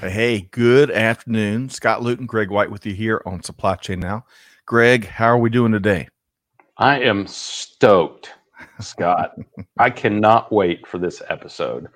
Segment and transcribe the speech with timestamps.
[0.00, 1.70] Hey, good afternoon.
[1.70, 4.26] Scott Luton, Greg White with you here on Supply Chain Now.
[4.64, 6.06] Greg, how are we doing today?
[6.76, 8.32] I am stoked,
[8.78, 9.34] Scott.
[9.78, 11.88] I cannot wait for this episode.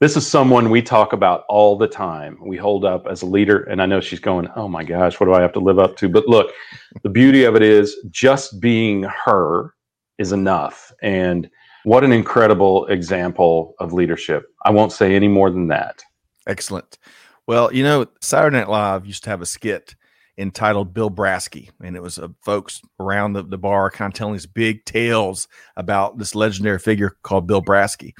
[0.00, 2.38] This is someone we talk about all the time.
[2.44, 5.26] We hold up as a leader, and I know she's going, Oh my gosh, what
[5.26, 6.08] do I have to live up to?
[6.08, 6.50] But look,
[7.04, 9.74] the beauty of it is just being her
[10.18, 10.92] is enough.
[11.02, 11.48] And
[11.84, 14.46] what an incredible example of leadership.
[14.64, 16.02] I won't say any more than that.
[16.48, 16.98] Excellent.
[17.48, 19.96] Well, you know, Saturday Night Live used to have a skit
[20.36, 24.34] entitled Bill Brasky, and it was uh, folks around the, the bar kind of telling
[24.34, 28.12] these big tales about this legendary figure called Bill Brasky.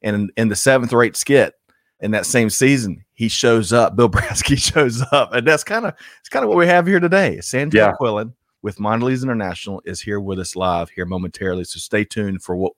[0.00, 1.52] And in, in the seventh or eighth skit
[2.00, 3.96] in that same season, he shows up.
[3.96, 7.00] Bill Brasky shows up, and that's kind of it's kind of what we have here
[7.00, 7.36] today.
[7.42, 7.92] Sanjay Yeah.
[8.00, 8.32] Quillen
[8.62, 11.64] with Mondelez International is here with us live here momentarily.
[11.64, 12.72] So stay tuned for what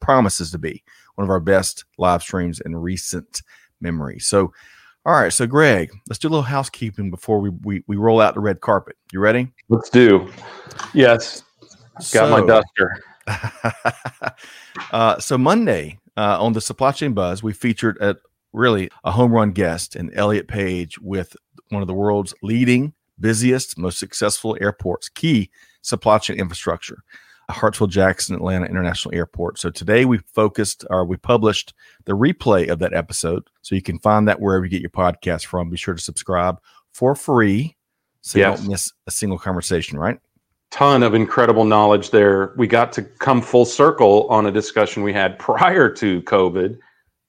[0.00, 0.82] promises to be
[1.16, 3.42] one of our best live streams in recent
[3.82, 4.18] memory.
[4.18, 4.54] So,
[5.04, 5.32] all right.
[5.32, 8.60] So, Greg, let's do a little housekeeping before we we, we roll out the red
[8.60, 8.96] carpet.
[9.12, 9.52] You ready?
[9.68, 10.30] Let's do.
[10.92, 11.42] Yes,
[12.12, 13.02] got my duster.
[14.92, 18.16] uh, so Monday uh, on the Supply Chain Buzz, we featured a
[18.52, 21.36] really a home run guest in Elliott Paige with
[21.70, 25.50] one of the world's leading, busiest, most successful airports, key
[25.82, 26.98] supply chain infrastructure,
[27.50, 29.58] Hartsfield Jackson Atlanta International Airport.
[29.58, 33.98] So today we focused or we published the replay of that episode, so you can
[33.98, 35.70] find that wherever you get your podcast from.
[35.70, 36.60] Be sure to subscribe
[36.92, 37.76] for free,
[38.22, 39.98] so you don't miss a single conversation.
[39.98, 40.18] Right?
[40.74, 42.52] ton of incredible knowledge there.
[42.56, 46.76] We got to come full circle on a discussion we had prior to COVID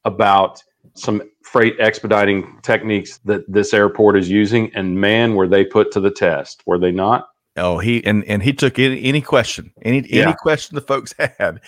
[0.04, 0.64] about
[0.96, 4.74] some freight expediting techniques that this airport is using.
[4.74, 7.30] And man, were they put to the test, were they not?
[7.58, 10.24] Oh, he and and he took any any question, any Yeah.
[10.24, 11.62] any question the folks had.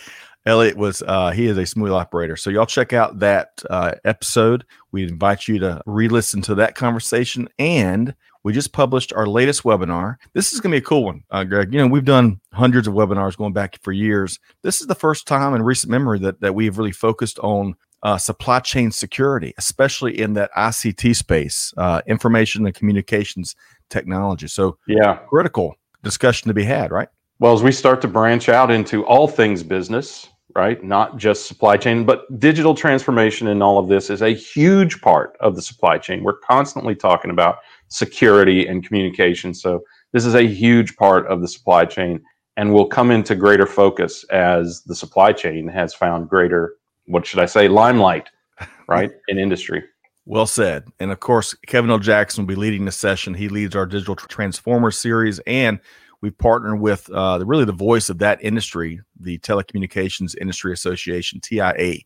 [0.45, 2.35] Elliot was uh he is a smooth operator.
[2.37, 4.65] So y'all check out that uh episode.
[4.91, 10.15] We invite you to re-listen to that conversation and we just published our latest webinar.
[10.33, 11.73] This is going to be a cool one, uh, Greg.
[11.73, 14.39] You know, we've done hundreds of webinars going back for years.
[14.61, 18.17] This is the first time in recent memory that that we've really focused on uh,
[18.17, 23.53] supply chain security, especially in that ICT space, uh, information and communications
[23.89, 24.47] technology.
[24.47, 25.15] So Yeah.
[25.29, 27.09] critical discussion to be had, right?
[27.39, 30.83] Well, as we start to branch out into all things business, right?
[30.83, 35.37] Not just supply chain, but digital transformation and all of this is a huge part
[35.39, 36.23] of the supply chain.
[36.23, 37.59] We're constantly talking about
[37.89, 39.53] security and communication.
[39.53, 39.83] So,
[40.13, 42.21] this is a huge part of the supply chain
[42.55, 46.75] and will come into greater focus as the supply chain has found greater,
[47.05, 48.29] what should I say, limelight,
[48.87, 49.11] right?
[49.27, 49.83] in industry.
[50.27, 50.83] Well said.
[50.99, 51.99] And of course, Kevin L.
[51.99, 53.33] Jackson will be leading the session.
[53.33, 55.79] He leads our digital transformer series, and
[56.19, 61.99] we've partnered with uh, really the voice of that industry, the Telecommunications Industry Association (TIA),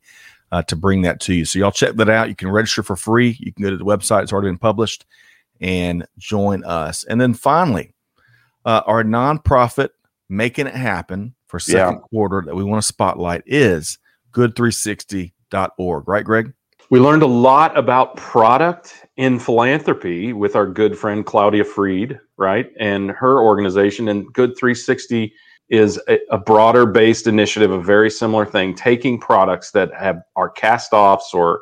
[0.51, 1.45] uh, to bring that to you.
[1.45, 2.29] So y'all check that out.
[2.29, 3.37] You can register for free.
[3.39, 5.03] You can go to the website; it's already been published,
[5.59, 7.03] and join us.
[7.05, 7.95] And then finally,
[8.65, 9.89] uh, our nonprofit
[10.29, 13.97] making it happen for second quarter that we want to spotlight is
[14.31, 16.07] good360.org.
[16.07, 16.53] Right, Greg?
[16.91, 22.69] We learned a lot about product in philanthropy with our good friend Claudia Freed, right?
[22.81, 24.09] And her organization.
[24.09, 25.33] And Good 360
[25.69, 30.49] is a, a broader based initiative, a very similar thing, taking products that have are
[30.49, 31.61] cast offs or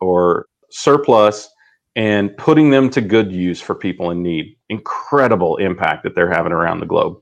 [0.00, 1.48] or surplus
[1.94, 4.58] and putting them to good use for people in need.
[4.68, 7.16] Incredible impact that they're having around the globe.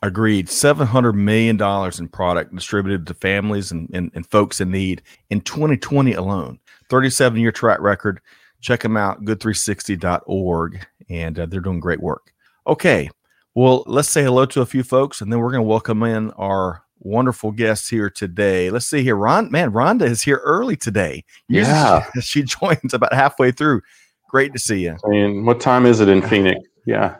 [0.00, 0.48] Agreed.
[0.48, 1.60] $700 million
[1.98, 6.58] in product distributed to families and, and, and folks in need in 2020 alone.
[6.88, 8.20] 37 year track record.
[8.60, 12.32] Check them out, good360.org, and uh, they're doing great work.
[12.66, 13.10] Okay.
[13.54, 16.30] Well, let's say hello to a few folks, and then we're going to welcome in
[16.32, 18.70] our wonderful guests here today.
[18.70, 19.16] Let's see here.
[19.16, 21.24] Ron, man, Rhonda is here early today.
[21.48, 22.04] Usually Yeah.
[22.14, 23.82] She, she joins about halfway through.
[24.30, 24.96] Great to see you.
[25.04, 26.60] And what time is it in Phoenix?
[26.86, 27.16] Yeah.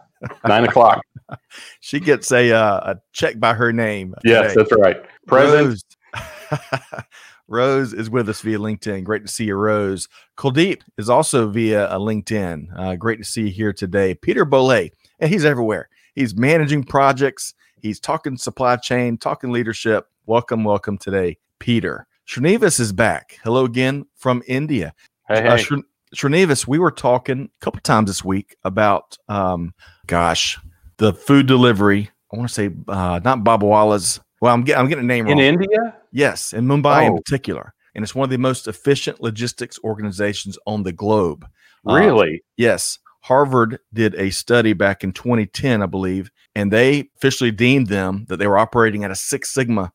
[0.47, 1.03] Nine o'clock.
[1.81, 4.15] She gets a, uh, a check by her name.
[4.25, 4.55] Yes, today.
[4.63, 5.05] that's right.
[5.27, 5.83] Present.
[7.49, 7.93] Rose.
[7.93, 9.05] Is with us via LinkedIn.
[9.05, 10.09] Great to see you, Rose.
[10.37, 12.67] Kuldeep is also via a LinkedIn.
[12.77, 14.15] Uh, great to see you here today.
[14.15, 15.89] Peter Bolay, and he's everywhere.
[16.15, 17.55] He's managing projects.
[17.81, 20.07] He's talking supply chain, talking leadership.
[20.27, 22.07] Welcome, welcome today, Peter.
[22.27, 23.39] Srinivas is back.
[23.45, 24.95] Hello again from India.
[25.29, 25.63] Hey, Uh, hey.
[25.63, 29.75] Srin- Srinivas, we were talking a couple times this week about, um,
[30.07, 30.59] gosh,
[30.99, 32.09] the food delivery.
[32.33, 34.21] I want to say uh, not Babawalas.
[34.45, 35.47] Well, I'm getting I'm getting a name In wrong.
[35.47, 35.95] India?
[36.13, 37.17] yes, in Mumbai in Oh.
[37.17, 41.47] particular, and it's one of the most efficient logistics organizations on the globe.
[41.89, 42.43] Uh, Really?
[42.59, 42.99] Yes.
[43.23, 48.37] Harvard did a study back in 2010, I believe, and they officially deemed them that
[48.37, 49.93] they were operating at a Six Sigma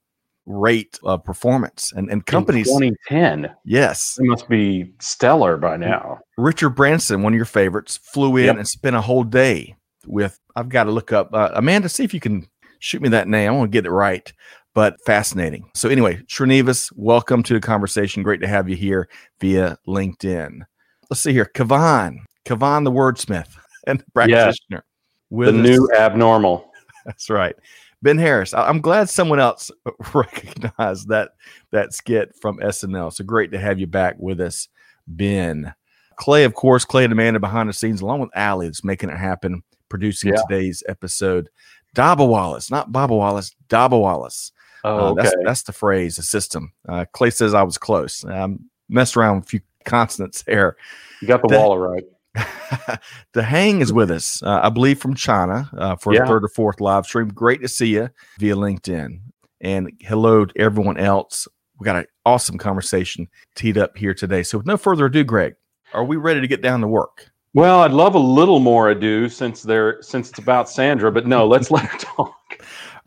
[0.48, 1.94] rate of performance.
[1.96, 3.56] And, and companies, In 2010.
[3.66, 4.18] yes.
[4.20, 6.22] It must be stellar by now.
[6.40, 8.58] Richard Branson, one of your favorites, flew in Yep.
[8.58, 9.76] and spent a whole day
[10.08, 12.48] with, I've got to look up, uh, Amanda, see if you can
[12.80, 13.50] shoot me that name.
[13.50, 14.32] I want to get it right,
[14.74, 15.70] but fascinating.
[15.76, 18.24] So, anyway, Srinivas, welcome to the conversation.
[18.24, 19.10] Great to have you here
[19.40, 20.62] via LinkedIn.
[21.10, 21.50] Let's see here.
[21.54, 23.50] Kavan, Kavan the wordsmith
[23.88, 24.84] and practitioner.
[25.30, 25.68] with The us.
[25.70, 26.72] new abnormal.
[27.06, 27.56] That's right.
[28.02, 28.54] Ben Harris.
[28.54, 29.70] I'm glad someone else
[30.14, 31.32] recognized that
[31.72, 33.12] that skit from SNL.
[33.12, 34.70] So great to have you back with us,
[35.08, 35.74] Ben.
[36.16, 39.18] Clay, of course, Clay and Amanda behind the scenes, along with Allie, that's making it
[39.18, 40.42] happen, producing Yeah.
[40.48, 41.50] today's episode.
[41.96, 44.52] Dabbawalas, not Baba Wallace, Dabbawalas.
[44.84, 45.22] Oh, Uh, okay.
[45.24, 46.72] that's that's the phrase, the system.
[46.88, 48.24] Uh, Clay says I was close.
[48.26, 50.78] Um, messed around with a few consonants there.
[51.22, 52.04] you got the that- wall right.
[53.34, 56.24] the Hang is with us, uh, I believe, from China uh, for Yeah.
[56.24, 57.28] a third or fourth live stream.
[57.30, 59.20] Great to see you via LinkedIn.
[59.62, 61.48] And hello to everyone else.
[61.80, 64.44] We got an awesome conversation teed up here today.
[64.44, 65.56] So, with no further ado, Greg,
[65.94, 67.29] are we ready to get down to work?
[67.54, 71.48] Well, I'd love a little more ado since they're since it's about Sandra, but no,
[71.48, 72.36] let's let her talk.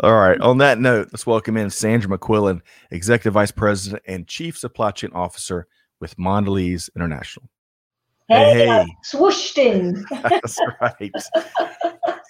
[0.01, 0.41] All right.
[0.41, 2.61] On that note, let's welcome in Sandra McQuillan,
[2.91, 5.67] Executive Vice President and Chief Supply Chain Officer
[6.01, 7.49] with Mondelez International.
[8.29, 8.87] Hey, Hey, hey.
[9.13, 10.05] Swooshed in.
[10.23, 11.13] That's right.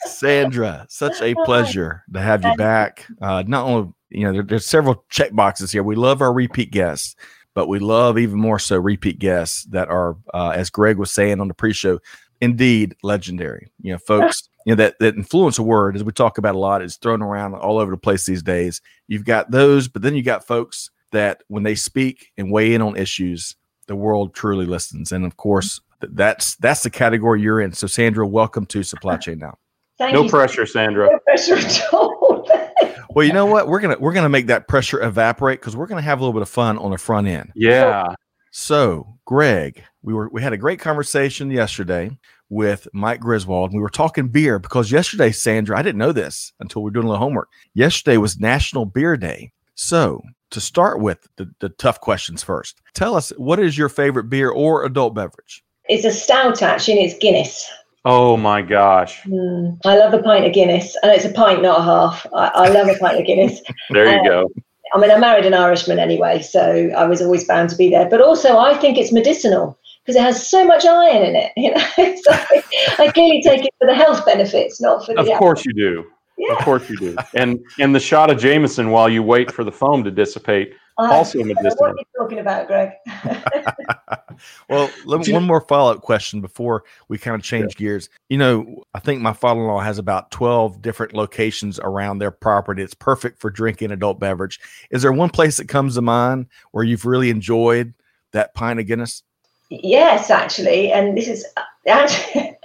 [0.06, 2.56] Sandra, such a pleasure to have you you.
[2.56, 3.06] back.
[3.23, 5.82] Uh, not only, you know, there, there's several check boxes here.
[5.82, 7.15] We love our repeat guests,
[7.55, 11.41] but we love even more so repeat guests that are, uh, as Greg was saying
[11.41, 11.99] on the pre-show,
[12.41, 13.71] indeed legendary.
[13.81, 16.59] You know, folks, you know, that, that influence a word, as we talk about a
[16.59, 18.81] lot, is thrown around all over the place these days.
[19.09, 22.83] You've got those, but then you got folks that when they speak and weigh in
[22.83, 23.57] on issues,
[23.87, 25.13] the world truly listens.
[25.13, 27.73] And of course, that's that's the category you're in.
[27.73, 29.59] So Sandra, welcome to Supply Chain Now.
[29.99, 30.31] Thank No you.
[30.31, 31.07] pressure, Sandra.
[31.07, 32.22] No pressure at all.
[33.15, 33.69] Well, you know what?
[33.69, 36.41] We're gonna we're gonna make that pressure evaporate because we're gonna have a little bit
[36.41, 37.53] of fun on the front end.
[37.55, 38.15] Yeah.
[38.53, 42.17] So, Greg, we were we had a great conversation yesterday
[42.49, 43.75] with Mike Griswold.
[43.75, 47.07] We were talking beer because yesterday, Sandra, I didn't know this until we were doing
[47.07, 47.49] a little homework.
[47.75, 49.53] Yesterday was National Beer Day.
[49.75, 54.31] So, to start with the, the tough questions first, tell us what is your favorite
[54.31, 55.63] beer or adult beverage?
[55.89, 57.71] it's a stout actually, and it's Guinness.
[58.05, 59.23] Oh my gosh.
[59.23, 62.27] Mm, I love a pint of Guinness, and it's a pint, not a half.
[62.35, 63.61] I, I love a pint of Guinness.
[63.91, 64.51] There you Uh, go.
[64.95, 68.09] I mean, I married an Irishman anyway, so I was always bound to be there.
[68.11, 71.53] But also, I think it's medicinal because it has so much iron in it.
[71.57, 75.21] You know, so I clearly take it for the health benefits, not for the.
[75.21, 76.05] Of course you do.
[76.39, 76.55] Yeah.
[76.55, 77.17] Of course you do.
[77.35, 80.75] And and the shot of Jameson while you wait for the foam to dissipate,
[81.11, 81.89] also don't know medicinal.
[81.89, 82.93] what you're talking about, Greg.
[84.69, 88.09] Well, let me, one more follow up question before we kind of change gears.
[88.29, 92.31] You know, I think my father in law has about 12 different locations around their
[92.31, 92.83] property.
[92.83, 94.61] It's perfect for drinking adult beverage.
[94.91, 97.95] Is there one place that comes to mind where you've really enjoyed
[98.33, 99.23] that pint of Guinness?
[99.71, 102.56] Yes, actually, and this is uh, actually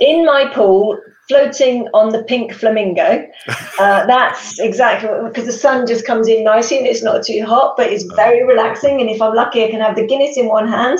[0.00, 3.26] in my pool, floating on the pink flamingo.
[3.78, 7.74] Uh, that's exactly because the sun just comes in nicely and it's not too hot,
[7.76, 9.00] but it's very relaxing.
[9.00, 10.98] And if I'm lucky, I can have the Guinness in one hand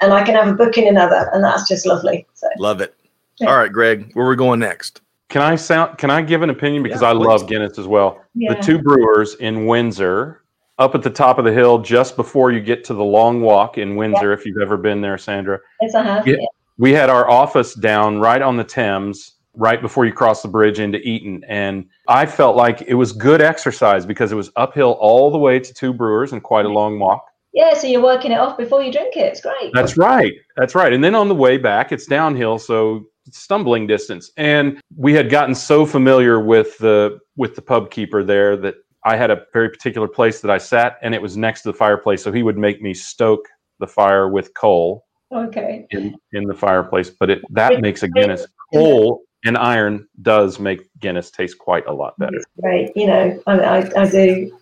[0.00, 2.26] and I can have a book in another, and that's just lovely.
[2.34, 2.94] So Love it.
[3.38, 3.48] Yeah.
[3.50, 5.00] All right, Greg, where are we going next?
[5.28, 7.26] Can I sound can I give an opinion because Yeah, I please.
[7.26, 8.22] love Guinness as well.
[8.34, 10.42] yeah, The two brewers in Windsor,
[10.78, 13.78] up at the top of the hill just before you get to the long walk
[13.78, 15.60] in Windsor if you've ever been there, Sandra.
[15.80, 16.26] yes, I have.
[16.26, 16.36] Yeah.
[16.78, 20.80] We had our office down right on the Thames, right before you cross the bridge
[20.80, 21.44] into Eton.
[21.48, 25.60] And I felt like it was good exercise because it was uphill all the way
[25.60, 26.76] to two brewers and quite a mm-hmm.
[26.76, 27.26] long walk.
[27.52, 29.20] yeah, so you're working it off before you drink it.
[29.20, 29.72] It's great.
[29.72, 30.32] That's right.
[30.56, 30.92] That's right.
[30.92, 34.30] And then on the way back, it's downhill, so stumbling distance.
[34.36, 39.16] And we had gotten so familiar with the with the pub keeper there that I
[39.16, 42.24] had a very particular place that I sat, and it was next to the fireplace.
[42.24, 43.46] So he would make me stoke
[43.78, 45.86] the fire with coal okay.
[45.90, 47.10] in, in the fireplace.
[47.10, 48.08] But it that Wait, makes a.
[48.08, 52.36] Guinness coal and iron does make Guinness taste quite a lot better.
[52.36, 52.92] It's great.
[52.96, 54.58] You know, I, I, I do.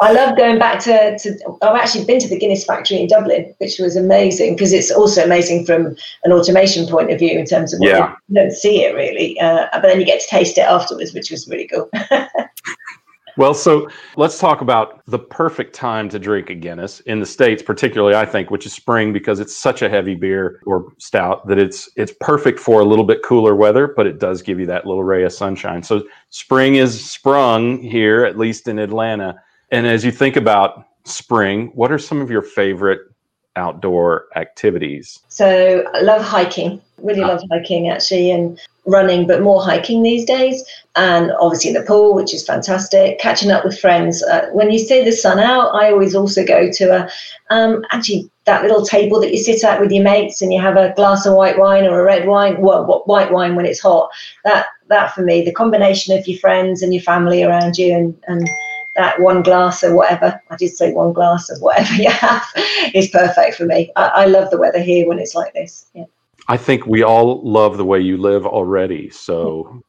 [0.00, 1.58] I love going back to, to.
[1.62, 5.24] I've actually been to the Guinness factory in Dublin, which was amazing because it's also
[5.24, 8.14] amazing from an automation point of view in terms of what Yeah.
[8.28, 11.30] you don't see it really, uh, but then you get to taste it afterwards, which
[11.30, 11.88] was really cool.
[13.36, 17.62] Well, so let's talk about the perfect time to drink a Guinness in the states,
[17.62, 21.58] particularly I think, which is spring because it's such a heavy beer or stout that
[21.58, 24.86] it's it's perfect for a little bit cooler weather, but it does give you that
[24.86, 25.82] little ray of sunshine.
[25.82, 29.40] So spring is sprung here, at least in Atlanta.
[29.70, 33.00] And as you think about spring, what are some of your favorite
[33.56, 35.20] outdoor activities?
[35.28, 36.80] So I love hiking.
[36.98, 37.28] Really ah.
[37.28, 40.64] love hiking actually, and running, but more hiking these days.
[40.96, 43.18] And obviously in the pool, which is fantastic.
[43.18, 44.22] Catching up with friends.
[44.22, 47.10] Uh, when you see the sun out, I always also go to a
[47.54, 50.76] um, actually that little table that you sit at with your mates, and you have
[50.76, 52.60] a glass of white wine or a red wine.
[52.60, 54.10] Well, white wine when it's hot.
[54.44, 58.16] That that for me, the combination of your friends and your family around you, and
[58.26, 58.48] and
[58.96, 62.44] that one glass or whatever, I did say one glass of whatever you have,
[62.94, 63.92] is perfect for me.
[63.94, 65.86] I, I love the weather here when it's like this.
[65.94, 66.06] Yeah.
[66.50, 69.08] I think we all love the way you live already.
[69.10, 69.84] So,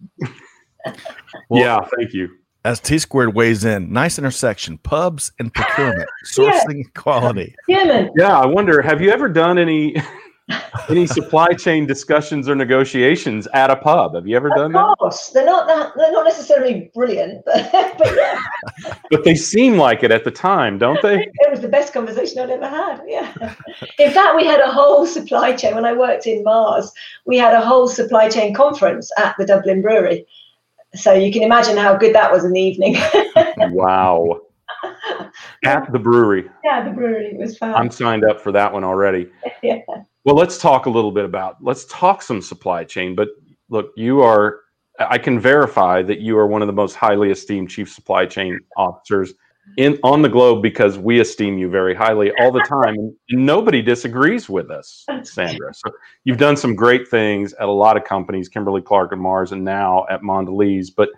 [1.50, 2.30] well, yeah, thank you.
[2.64, 6.90] As T squared weighs in, nice intersection, pubs and procurement, sourcing yeah.
[6.94, 7.56] quality.
[7.68, 8.38] Yeah, yeah.
[8.38, 9.96] I wonder, have you ever done any
[10.90, 14.16] any supply chain discussions or negotiations at a pub.
[14.16, 15.28] Have you ever of done course.
[15.28, 15.34] that?
[15.34, 18.40] They're not that they're not necessarily brilliant, but, but yeah.
[19.10, 21.24] but they seem like it at the time, don't they?
[21.24, 23.02] it was the best conversation I'd ever had.
[23.08, 23.56] Yeah.
[24.00, 26.92] In fact, we had a whole supply chain when I worked in Mars.
[27.26, 30.26] We had a whole supply chain conference at the Dublin Brewery.
[30.96, 32.98] So you can imagine how good that was in the evening.
[33.58, 34.42] wow.
[35.64, 36.50] At the brewery.
[36.64, 37.76] Yeah, the brewery was fun.
[37.76, 39.30] I'm signed up for that one already.
[39.64, 39.80] yeah.
[40.24, 43.16] Well, let's talk a little bit about let's talk some supply chain.
[43.16, 43.30] But
[43.70, 44.62] look, you are
[45.00, 48.60] I can verify that you are one of the most highly esteemed chief supply chain
[48.78, 49.34] officers
[49.78, 52.96] in on the globe because we esteem you very highly all the time
[53.30, 55.90] and nobody disagrees with us sandra so
[56.24, 59.64] you've done some great things at a lot of companies kimberly clark and mars and
[59.64, 61.10] now at mondelez but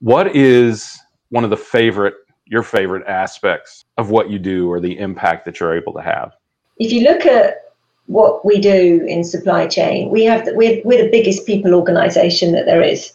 [0.00, 0.98] what is
[1.30, 5.58] one of the favorite your favorite aspects of what you do or the impact that
[5.58, 6.32] you're able to have
[6.78, 7.65] if you look at
[8.06, 10.10] what we do in supply chain.
[10.10, 13.12] We have the, we're, we're the biggest people organization that there is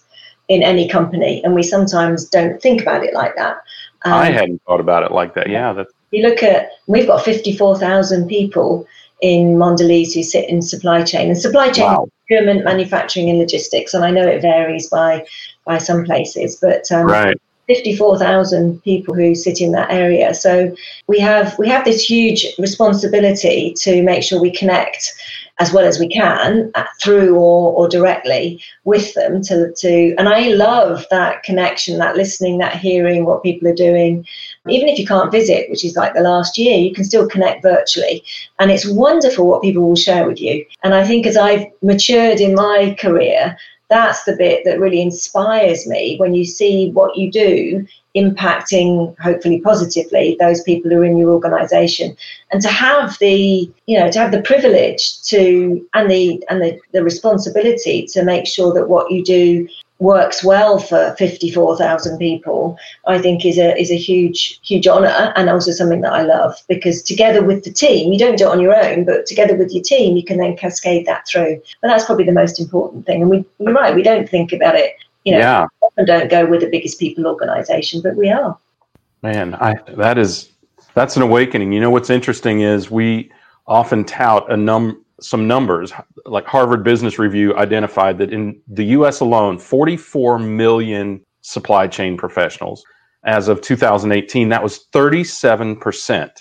[0.48, 3.58] in any company, and we sometimes don't think about it like that.
[4.04, 5.50] Um, I hadn't thought about it like that.
[5.50, 5.94] Yeah, that's.
[6.12, 8.86] You look at we've got fifty four thousand people
[9.22, 12.08] in Mondelez who sit in supply chain and supply chain wow.
[12.28, 13.94] procurement, manufacturing, and logistics.
[13.94, 15.26] And I know it varies by
[15.66, 17.40] by some places, but um, right.
[17.76, 20.34] 54,000 people who sit in that area.
[20.34, 20.76] So
[21.08, 25.14] we have we have this huge responsibility to make sure we connect
[25.60, 30.28] as well as we can uh, through or, or directly with them to, to and
[30.28, 34.26] I love that connection, that listening, that hearing what people are doing.
[34.68, 37.62] Even if you can't visit, which is like the last year, you can still connect
[37.62, 38.24] virtually.
[38.60, 40.66] And it's wonderful what people will share with you.
[40.84, 43.56] And I think as I've matured in my career,
[43.92, 49.60] that's the bit that really inspires me when you see what you do impacting hopefully
[49.62, 52.16] positively those people who are in your organization.
[52.52, 56.80] And to have the you know to have the privilege to and the and the,
[56.94, 59.68] the responsibility to make sure that what you do
[60.02, 65.50] works well for 54,000 people, I think is a is a huge huge honor and
[65.50, 68.60] also something that I love because together with the team, you don't do it on
[68.60, 71.62] your own, but together with your team, you can then cascade that through.
[71.82, 73.22] But that's probably the most important thing.
[73.22, 74.96] And we you're right, we don't think about it.
[75.24, 75.68] You know, yeah.
[75.82, 78.58] often don't go with the biggest people organization, but we are.
[79.22, 80.50] Man, I that is
[80.96, 81.74] that's an awakening.
[81.74, 83.32] You know what's interesting is we
[83.68, 85.94] often tout a num some numbers,
[86.26, 92.84] like Harvard Business Review identified that in the US alone, 44 million supply chain professionals.
[93.24, 96.32] As of 2018, that was 37%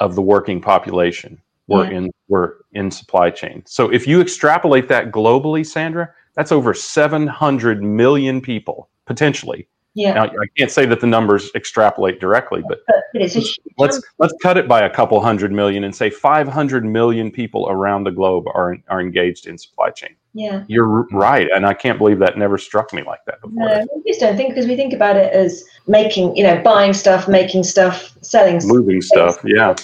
[0.00, 1.98] of the working population were yeah.
[1.98, 3.62] in were in supply chain.
[3.66, 9.66] So if you extrapolate that globally, Sandra, that's over 700 million people potentially
[9.98, 10.14] yeah.
[10.14, 13.02] Now, I can't say that the numbers extrapolate directly, but, but
[13.78, 18.04] let's let's cut it by a couple hundred million and say 500 million people around
[18.04, 20.14] the globe are are engaged in supply chain.
[20.34, 23.66] Yeah, you're right, and I can't believe that never struck me like that before.
[23.66, 26.92] No, we just don't think because we think about it as making, you know, buying
[26.92, 29.38] stuff, making stuff, selling, stuff moving stuff.
[29.44, 29.74] Yeah,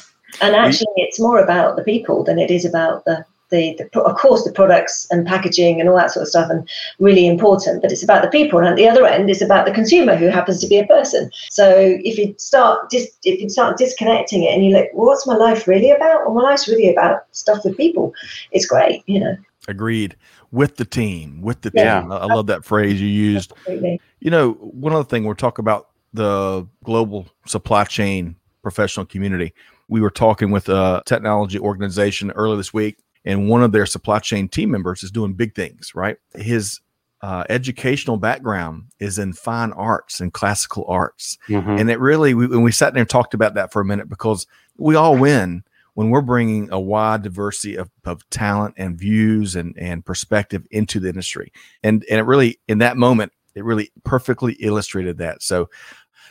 [0.42, 4.16] and actually, it's more about the people than it is about the the, the, of
[4.16, 7.92] course the products and packaging and all that sort of stuff and really important but
[7.92, 8.58] it's about the people.
[8.58, 11.30] And at the other end it's about the consumer who happens to be a person.
[11.50, 15.26] So if you start dis, if you start disconnecting it and you're like well, what's
[15.26, 16.24] my life really about?
[16.24, 18.12] Well my life's really about stuff with people.
[18.52, 19.36] It's great you know.
[19.68, 20.16] Agreed.
[20.52, 21.84] With the team with the team.
[21.84, 22.06] Yeah.
[22.08, 23.52] i love that phrase you used.
[23.52, 24.00] Absolutely.
[24.20, 29.52] you know one other thing we're talking about the global supply chain professional community.
[29.88, 34.18] We were talking with a technology organization earlier this week and one of their supply
[34.18, 36.16] chain team members is doing big things, right?
[36.34, 36.80] His
[37.22, 41.38] uh, educational background is in fine arts and classical arts.
[41.48, 41.80] Mhm.
[41.80, 44.10] And it really, we, when we sat there and talked about that for a minute,
[44.10, 45.64] because we all win
[45.94, 51.00] when we're bringing a wide diversity of, of talent and views and, and perspective into
[51.00, 51.50] the industry.
[51.82, 55.42] And, and it really, in that moment, it really perfectly illustrated that.
[55.42, 55.70] So,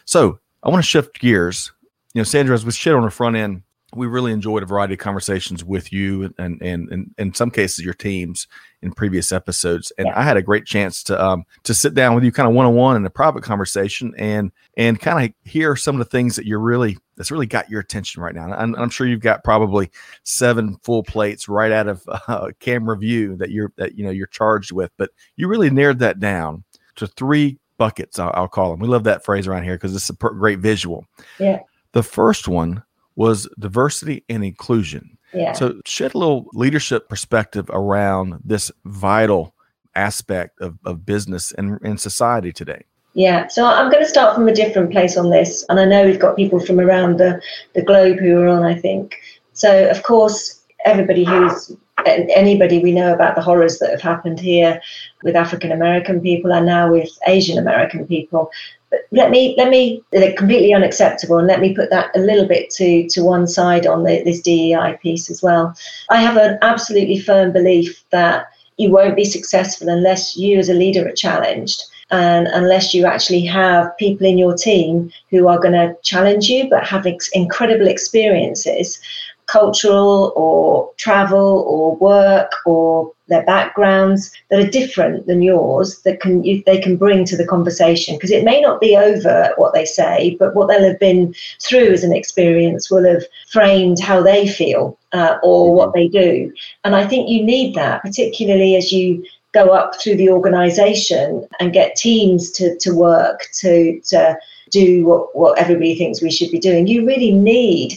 [0.06, 1.72] so I want to shift gears.
[2.14, 3.64] You know, Sandra, as we shit on the front end,
[3.96, 7.84] we really enjoyed a variety of conversations with you and and, and in some cases
[7.86, 8.48] your teams
[8.82, 9.92] in previous episodes.
[9.98, 10.20] And Yeah.
[10.20, 12.96] i had a great chance to um to sit down with you kind of one-on-one
[12.96, 16.60] in a private conversation and and kind of hear some of the things that you're
[16.60, 18.46] really that's really got your attention right now.
[18.46, 19.92] And I'm, I'm sure you've got probably
[20.24, 24.28] seven full plates right out of uh, camera view that you're that you know you're
[24.28, 24.92] charged with.
[24.98, 26.64] But you really narrowed that down
[26.96, 30.08] to three buckets i'll, I'll call them we love that phrase around here because it's
[30.08, 31.06] a per- great visual.
[31.40, 31.62] Yeah.
[31.94, 32.84] the first one
[33.16, 35.18] was diversity and inclusion.
[35.34, 35.54] Yeah.
[35.54, 39.56] So, shed a little leadership perspective around this vital
[39.96, 42.84] aspect of, of business and, and society today.
[43.16, 46.06] Yeah, so I'm going to start from a different place on this, and I know
[46.06, 47.40] we've got people from around the,
[47.76, 48.64] the globe who are on.
[48.64, 49.16] I think
[49.54, 49.90] so.
[49.90, 54.82] Of course, everybody who's anybody we know about the horrors that have happened here
[55.24, 58.52] with African American people and now with Asian American people.
[58.90, 62.48] But let me let me they're completely unacceptable, and let me put that a little
[62.48, 65.76] bit to to one side on the, this DEI piece as well.
[66.10, 70.74] I have an absolutely firm belief that you won't be successful unless you as a
[70.74, 75.74] leader are challenged and unless you actually have people in your team who are going
[75.74, 79.02] to challenge you but have ex- incredible experiences
[79.48, 86.44] cultural or travel or work or their backgrounds that are different than yours that can
[86.44, 89.86] you, they can bring to the conversation because it may not be over what they
[89.86, 94.48] say but what they'll have been through as an experience will have framed how they
[94.48, 99.24] feel uh, or what they do and i think you need that particularly as you
[99.54, 104.36] go up through the organization and get teams to, to work to, to
[104.72, 106.88] do what, what everybody thinks we should be doing.
[106.88, 107.94] You really need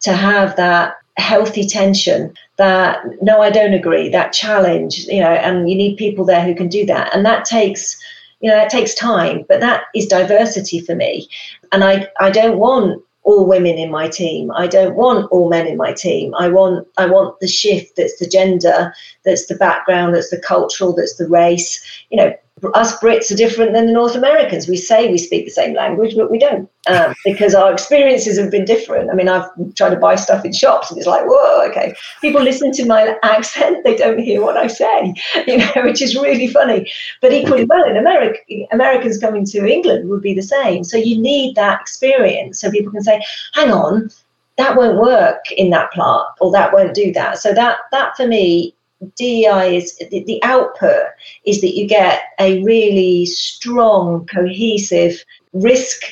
[0.00, 5.68] to have that healthy tension that no i don't agree that challenge you know and
[5.68, 7.14] you need people there who can do that.
[7.14, 8.00] And that takes
[8.40, 11.28] you know that takes time but that is diversity for me.
[11.72, 14.50] And i i don't want all women in my team.
[14.52, 16.34] I don't want all men in my team.
[16.36, 18.94] I want i want the shift that's the gender
[19.24, 21.84] that's the background that's the cultural that's the race.
[22.10, 22.34] You know
[22.74, 24.68] us Brits are different than the North Americans.
[24.68, 28.50] We say we speak the same language, but we don't um, because our experiences have
[28.50, 29.10] been different.
[29.10, 31.94] I mean, I've tried to buy stuff in shops, and it's like, whoa, okay.
[32.20, 35.14] People listen to my accent; they don't hear what I say,
[35.46, 36.90] you know, which is really funny.
[37.20, 38.38] But equally well, in America,
[38.72, 40.84] Americans coming to England would be the same.
[40.84, 43.22] So you need that experience, so people can say,
[43.54, 44.10] "Hang on,
[44.56, 48.26] that won't work in that plant, or that won't do that." So that that for
[48.26, 48.74] me
[49.16, 51.04] DEI is the, the output
[51.44, 56.02] is that you get a really strong, cohesive risk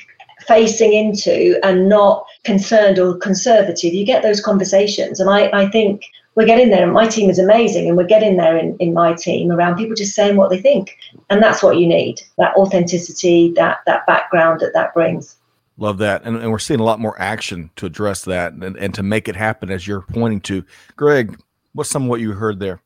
[0.47, 3.93] facing into and not concerned or conservative.
[3.93, 5.19] You get those conversations.
[5.19, 6.03] And I, I think
[6.37, 6.85] we're getting there.
[6.85, 7.89] And my team is amazing.
[7.89, 10.97] And we're getting there in, in my team around people just saying what they think.
[11.31, 15.37] And that's what you need that authenticity, that, that background that that brings.
[15.79, 16.23] Love that.
[16.25, 19.29] And, and we're seeing a lot more action to address that and, and to make
[19.29, 20.65] it happen as you're pointing to.
[20.95, 21.39] Greg,
[21.77, 22.83] what's some of what you heard there?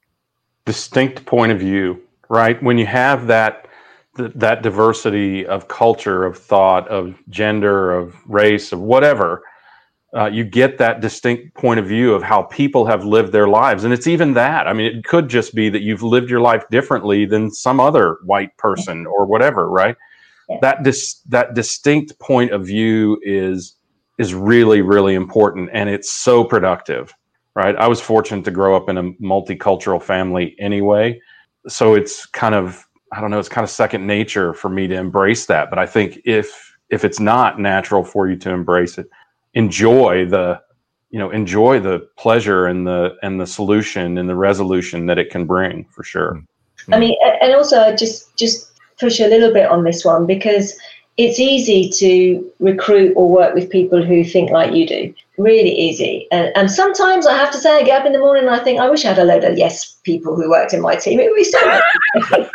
[0.71, 2.63] distinct point of view, right?
[2.63, 3.67] When you have that
[4.17, 9.43] th- that diversity of culture, of thought, of gender, of race, of whatever,
[10.17, 13.85] uh, you get that distinct point of view of how people have lived their lives,
[13.85, 14.67] and it's even that.
[14.67, 18.19] I mean, it could just be that you've lived your life differently than some other
[18.25, 19.97] white person or whatever, right?
[20.49, 20.59] Yeah.
[20.63, 23.77] That dis- that distinct point of view is
[24.19, 27.15] is really really important, and it's so productive
[27.55, 27.77] right?
[27.77, 31.21] I was fortunate to grow up in a multicultural family anyway.
[31.69, 34.95] So it's kind of, I don't know, it's kind of second nature for me to
[34.95, 35.71] embrace that.
[35.71, 39.09] But I think if if it's not natural for you to embrace it,
[39.55, 40.61] enjoy the
[41.11, 45.31] you know enjoy the pleasure and the and the solution and the resolution that it
[45.31, 46.43] can bring for sure
[46.93, 50.79] I mean, and also just just push a little bit on this one because
[51.17, 55.15] it's easy to recruit or work with people who think like you do.
[55.37, 56.27] Really easy.
[56.31, 58.63] And, and sometimes I have to say, I get up in the morning and I
[58.63, 61.19] think I wish I had a load of yes people who worked in my team.
[61.21, 62.51] It would be so nice.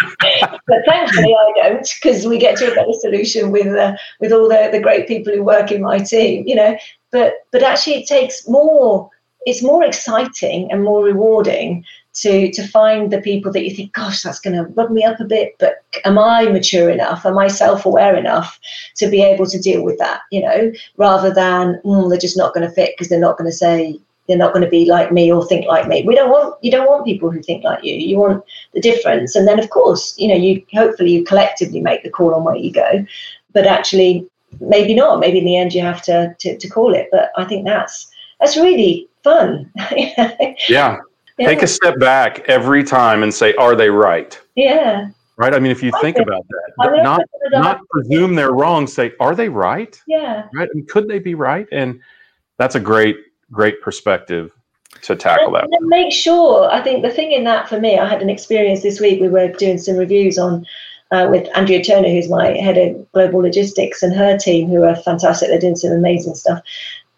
[0.67, 4.47] but thankfully I don't because we get to a better solution with uh, with all
[4.47, 6.77] the, the great people who work in my team, you know.
[7.11, 9.09] But but actually it takes more
[9.45, 14.23] it's more exciting and more rewarding to to find the people that you think, gosh,
[14.23, 17.25] that's going to rub me up a bit, but am I mature enough?
[17.25, 18.59] Am I self aware enough
[18.95, 20.21] to be able to deal with that?
[20.31, 23.49] You know, rather than mm, they're just not going to fit because they're not going
[23.49, 26.03] to say they're not going to be like me or think like me.
[26.03, 27.95] We don't want you don't want people who think like you.
[27.95, 32.03] You want the difference, and then of course, you know, you hopefully you collectively make
[32.03, 33.05] the call on where you go,
[33.53, 34.27] but actually
[34.61, 35.19] maybe not.
[35.19, 37.09] Maybe in the end you have to to, to call it.
[37.11, 39.71] But I think that's that's really fun.
[40.69, 40.97] yeah.
[41.37, 41.47] Yeah.
[41.47, 45.09] Take a step back every time and say, "Are they right?" Yeah.
[45.37, 45.53] Right.
[45.53, 47.21] I mean, if you I think about that, not
[47.51, 48.87] not presume they're wrong.
[48.87, 50.47] Say, "Are they right?" Yeah.
[50.53, 50.69] Right.
[50.73, 51.67] And could they be right?
[51.71, 51.99] And
[52.57, 53.17] that's a great
[53.51, 54.51] great perspective
[55.01, 55.77] to tackle and, that.
[55.77, 56.71] And make sure.
[56.71, 59.19] I think the thing in that for me, I had an experience this week.
[59.19, 60.65] We were doing some reviews on
[61.11, 64.95] uh, with Andrea Turner, who's my head of global logistics, and her team, who are
[64.95, 65.49] fantastic.
[65.49, 66.61] They're doing some amazing stuff.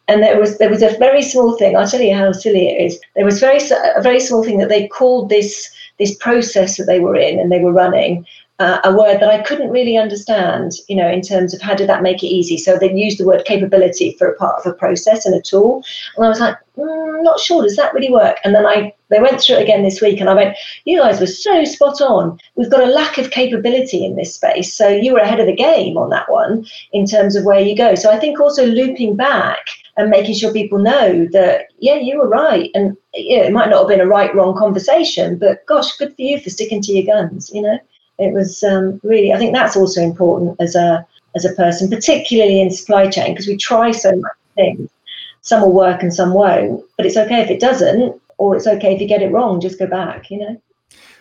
[0.08, 1.76] And there was there was a very small thing.
[1.76, 3.00] I'll tell you how silly it is.
[3.15, 3.60] There was very
[3.96, 7.52] a very small thing that they called this this process that they were in and
[7.52, 8.26] they were running
[8.60, 11.88] uh, a word that I couldn't really understand, you know, in terms of how did
[11.89, 12.58] that make it easy.
[12.58, 15.84] So they used the word capability for a part of a process and a tool,
[16.15, 18.38] and I was like, mm, not sure, does that really work?
[18.43, 21.20] And then I they went through it again this week, and I went, you guys
[21.20, 22.39] were so spot on.
[22.56, 25.56] We've got a lack of capability in this space, so you were ahead of the
[25.56, 27.93] game on that one in terms of where you go.
[27.93, 32.29] So I think also looping back and making sure people know that yeah, you were
[32.29, 36.15] right, and yeah, it might not have been a right wrong conversation, but gosh, good
[36.15, 37.79] for you for sticking to your guns, you know?
[38.19, 41.05] It was um, really i think that's also important as a
[41.36, 44.89] as a person particularly in supply chain because we try so much things.
[45.41, 48.95] Some will work and some won't but it's okay if it doesn't or it's okay
[48.95, 50.62] if you get it wrong just go back you know?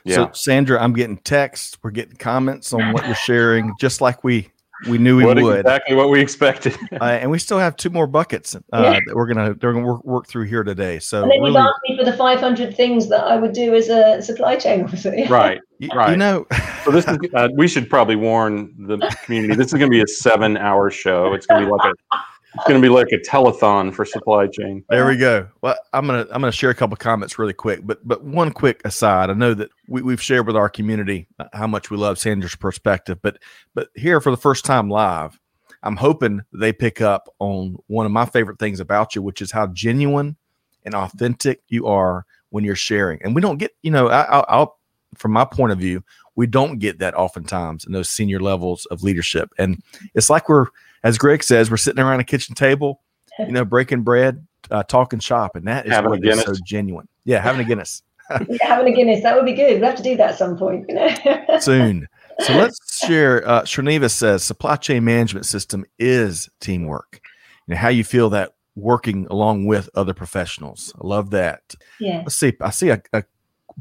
[0.05, 0.15] Yeah.
[0.15, 4.49] so sandra i'm getting texts we're getting comments on what you're sharing just like we
[4.89, 7.91] we knew we what would exactly what we expected, uh, and we still have two
[7.91, 9.01] more buckets uh, yeah.
[9.07, 10.99] that we're gonna they're gonna work, work through here today.
[10.99, 13.75] So and then really, you asked me for the 500 things that I would do
[13.75, 15.11] as a supply chain officer.
[15.31, 15.61] right,
[15.95, 16.11] right.
[16.11, 16.47] You know,
[16.85, 19.55] so this is uh, we should probably warn the community.
[19.55, 21.33] This is gonna be a seven-hour show.
[21.33, 22.17] It's gonna be like a
[22.57, 24.85] it's going to be like a telethon for supply chain.
[24.89, 25.49] There we go.
[25.61, 28.81] Well, I'm gonna I'm gonna share a couple comments really quick, but but one quick
[28.85, 29.31] aside.
[29.31, 32.57] I know that we, we've shared with our community uh, how much we love Sandra's
[32.57, 33.39] perspective, but
[33.75, 35.39] but here for the first time live,
[35.83, 39.53] I'm hoping they pick up on one of my favorite things about you, which is
[39.53, 40.37] how genuine
[40.85, 43.21] and authentic you are when you're sharing.
[43.23, 44.79] And we don't get, you know, I, I'll
[45.15, 46.03] from my point of view,
[46.35, 49.51] we don't get that oftentimes in those senior levels of leadership.
[49.59, 49.83] And
[50.15, 50.67] it's like we're
[51.03, 53.01] as Greg says, we're sitting around a kitchen table,
[53.39, 57.09] you know, breaking bread, uh, talking shop, and that is having what is so genuine.
[57.25, 58.03] Yeah, having a Guinness.
[58.49, 59.81] yeah, having a Guinness, that would be good.
[59.81, 61.59] We have to do that at some point, you know.
[61.61, 62.09] Soon.
[62.41, 63.47] So let's share.
[63.49, 67.21] Uh, Srinivas says supply chain management system is teamwork.
[67.67, 70.93] You know how you feel that working along with other professionals.
[71.03, 71.75] I love that.
[71.99, 72.19] Yeah.
[72.19, 72.53] Let's see.
[72.61, 73.25] I see a, a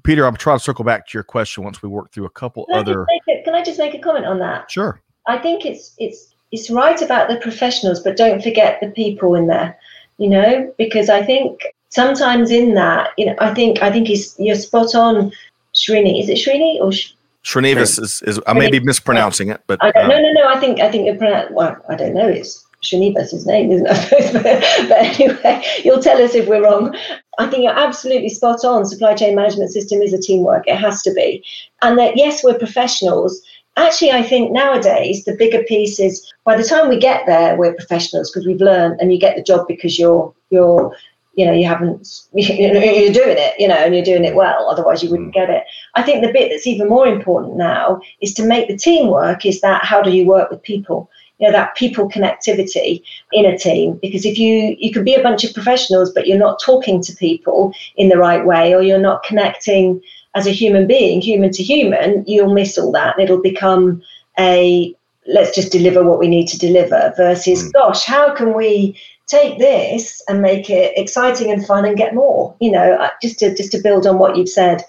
[0.04, 0.26] Peter.
[0.26, 2.78] I'm trying to circle back to your question once we work through a couple can
[2.78, 3.06] other.
[3.06, 4.72] I can I just make a comment on that?
[4.72, 5.02] Sure.
[5.28, 9.48] I think it's it's it's right about the professionals, but don't forget the people in
[9.48, 9.78] there,
[10.18, 14.36] you know, because I think sometimes in that, you know, I think I think he's
[14.40, 15.34] you're spot on,
[15.74, 16.22] Srini.
[16.22, 17.12] Is it Srini or Sh-
[17.44, 20.48] Srinivas is, is I may be mispronouncing it, but uh, no, no, no.
[20.48, 21.54] I think I think you're pronouncing.
[21.54, 22.30] Well, I don't know.
[22.30, 24.34] It's Srinivas' his name, isn't it?
[24.34, 26.96] but, but anyway, you'll tell us if we're wrong.
[27.38, 28.86] I think you're absolutely spot on.
[28.86, 30.64] Supply chain management system is a teamwork.
[30.68, 31.44] It has to be,
[31.82, 33.42] and that yes, we're professionals
[33.78, 37.74] actually, I think nowadays the bigger piece is by the time we get there, we're
[37.74, 40.96] professionals because we've learned, and you get the job because you're you're
[41.36, 45.04] you know you haven't you're doing it you know and you're doing it well otherwise
[45.04, 45.40] you wouldn't hmm.
[45.40, 45.64] get it.
[45.96, 49.46] I think the bit that's even more important now is to make the team work
[49.46, 51.10] is that how do you work with people?
[51.40, 55.24] You know that people connectivity in a team because if you you can be a
[55.24, 58.98] bunch of professionals but you're not talking to people in the right way or you're
[58.98, 60.02] not connecting
[60.36, 63.18] as a human being, human to human, you'll miss all that.
[63.18, 64.02] It'll become
[64.38, 64.94] a
[65.28, 67.74] let's just deliver what we need to deliver versus, mm.
[67.74, 72.56] gosh, how can we take this and make it exciting and fun and get more?
[72.60, 74.84] You know, just to just to build on what you've said,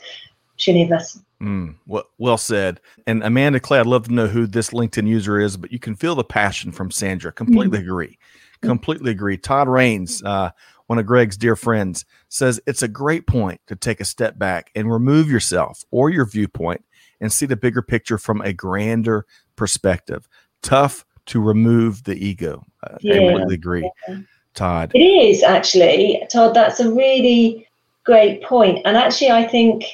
[0.59, 1.23] Srinivas.
[1.41, 2.81] Mm, well, well said.
[3.07, 5.95] And Amanda Clay, I'd love to know who this LinkedIn user is, but you can
[5.95, 7.31] feel the passion from Sandra.
[7.31, 7.83] Completely mm.
[7.83, 8.19] agree.
[8.63, 9.37] Completely agree.
[9.37, 10.51] Todd Rains, uh,
[10.87, 14.71] one of Greg's dear friends, says it's a great point to take a step back
[14.75, 16.85] and remove yourself or your viewpoint
[17.21, 20.29] and see the bigger picture from a grander perspective.
[20.63, 22.65] Tough to remove the ego.
[22.83, 23.15] Uh, yeah.
[23.15, 23.91] I completely agree.
[24.09, 24.19] Yeah.
[24.55, 24.93] Todd.
[24.95, 27.69] It is actually, Todd, that's a really
[28.05, 28.81] great point.
[28.85, 29.85] And actually, I think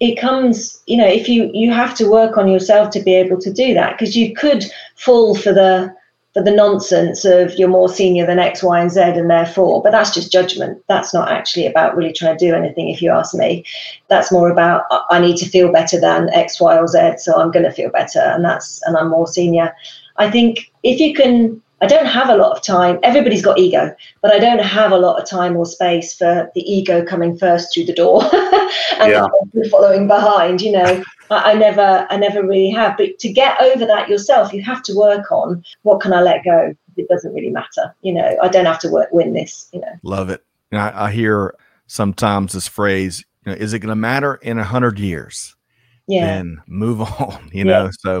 [0.00, 3.38] it comes, you know, if you you have to work on yourself to be able
[3.40, 4.64] to do that because you could
[4.96, 5.94] fall for the
[6.32, 9.90] for the nonsense of you're more senior than X, Y, and Z, and therefore, but
[9.90, 10.82] that's just judgment.
[10.86, 13.64] That's not actually about really trying to do anything, if you ask me.
[14.08, 17.50] That's more about I need to feel better than X, Y, or Z, so I'm
[17.50, 19.74] going to feel better, and that's and I'm more senior.
[20.18, 22.98] I think if you can I don't have a lot of time.
[23.02, 26.60] Everybody's got ego, but I don't have a lot of time or space for the
[26.60, 28.22] ego coming first through the door
[29.00, 29.26] and Yeah.
[29.70, 30.60] following behind.
[30.60, 32.98] You know, I, I never, I never really have.
[32.98, 36.44] But to get over that yourself, you have to work on what can I let
[36.44, 36.74] go.
[36.96, 37.94] It doesn't really matter.
[38.02, 39.68] You know, I don't have to work, win this.
[39.72, 40.44] You know, Love it.
[40.70, 41.54] And I, I hear
[41.86, 45.56] sometimes this phrase, you know, is it going to matter in a hundred years?
[46.06, 47.84] yeah, Then move on, you Yeah.
[47.84, 47.90] know?
[48.00, 48.20] So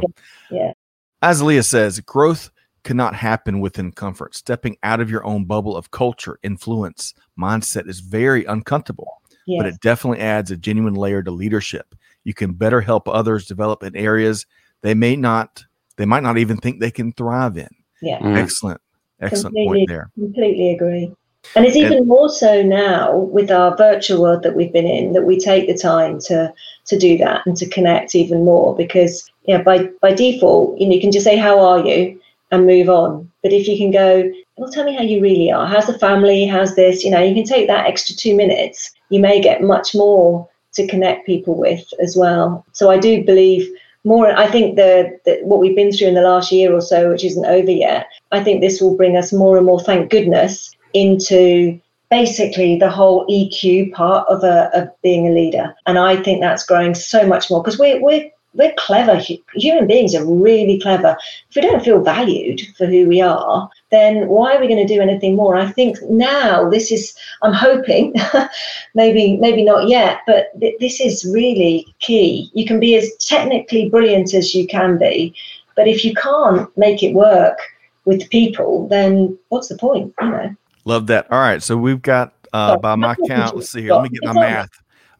[0.50, 0.72] yeah,
[1.20, 2.50] as Leah says, growth
[2.82, 4.34] cannot happen within comfort.
[4.34, 9.66] Stepping out of your own bubble of culture, influence, mindset is very uncomfortable, yeah, but
[9.66, 11.94] it definitely adds a genuine layer to leadership.
[12.24, 14.46] You can better help others develop in areas
[14.82, 15.64] they may not,
[15.96, 17.68] they might not even think they can thrive in.
[18.00, 18.18] yeah.
[18.18, 18.36] Mm.
[18.36, 18.80] Excellent.
[19.20, 19.78] Excellent Completely.
[19.78, 20.10] point there.
[20.14, 21.12] Completely agree.
[21.54, 25.24] And it's even more so now with our virtual world that we've been in that
[25.24, 26.52] we take the time to
[26.86, 30.94] to do that and to connect even more because yeah by by default you know
[30.94, 32.19] you can just say how are you
[32.50, 33.30] and move on.
[33.42, 35.66] But if you can go well tell me how you really are.
[35.66, 36.46] How's the family?
[36.46, 37.04] How's this?
[37.04, 38.92] You know you can take that extra two minutes.
[39.08, 42.64] You may get much more to connect people with as well.
[42.72, 43.68] So I do believe
[44.04, 47.10] more i think the, the what we've been through in the last year or so
[47.10, 50.74] which isn't over yet i think this will bring us more and more thank goodness
[50.94, 51.78] into
[52.10, 55.74] basically the whole eq part of a of being a leader.
[55.86, 59.16] And i think that's growing so much more because we're we're we're clever
[59.54, 61.16] human beings are really clever
[61.48, 64.94] if we don't feel valued for who we are then why are we going to
[64.94, 68.14] do anything more i think now this is i'm hoping
[68.94, 73.88] maybe maybe not yet but th- this is really key you can be as technically
[73.88, 75.34] brilliant as you can be
[75.76, 77.58] but if you can't make it work
[78.04, 81.30] with people then what's the point you know Love that.
[81.30, 81.62] All right.
[81.62, 83.94] So we've got, uh, by my count, let's see here.
[83.94, 84.70] Let me get my math.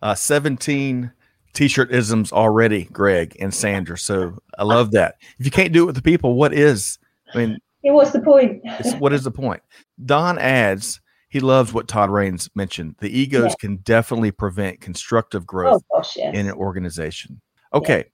[0.02, 1.12] Uh, 17
[1.52, 3.98] t shirt isms already, Greg and Sandra.
[3.98, 5.16] So I love that.
[5.38, 6.98] If you can't do it with the people, what is?
[7.34, 8.62] I mean, Yeah, what's the point
[8.98, 9.62] what is the point?
[10.04, 12.96] Don adds, he loves what Todd Raines mentioned.
[12.98, 13.54] The egos Yeah.
[13.60, 17.40] can definitely prevent constructive oh growth gosh yes in an organization.
[17.72, 18.04] Okay.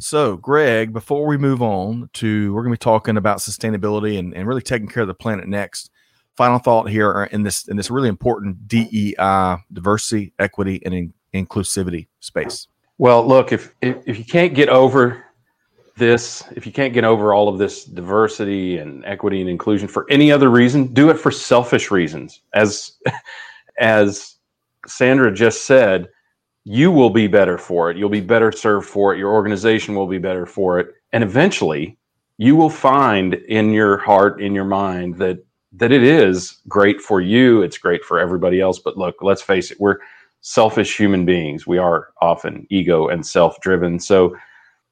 [0.00, 4.34] So, Greg, before we move on to, we're going to be talking about sustainability and,
[4.34, 5.90] and really taking care of the planet next.
[6.36, 12.08] Final thought here in this in this really important DEI, diversity, equity, and in, inclusivity
[12.20, 12.68] space.
[13.02, 15.24] Well, look, if, if if you can't get over
[15.96, 20.06] this, if you can't get over all of this diversity and equity and inclusion for
[20.08, 22.42] any other reason, do it for selfish reasons.
[22.54, 22.92] As
[23.80, 24.36] as
[24.86, 26.10] Sandra just said,
[26.62, 27.96] you will be better for it.
[27.96, 29.18] You'll be better served for it.
[29.18, 31.98] Your organization will be better for it, and eventually,
[32.38, 37.20] you will find in your heart, in your mind, that that it is great for
[37.20, 37.62] you.
[37.62, 38.78] It's great for everybody else.
[38.78, 39.96] But look, let's face it, we're
[40.42, 41.66] selfish human beings.
[41.66, 43.98] We are often ego and self driven.
[43.98, 44.36] So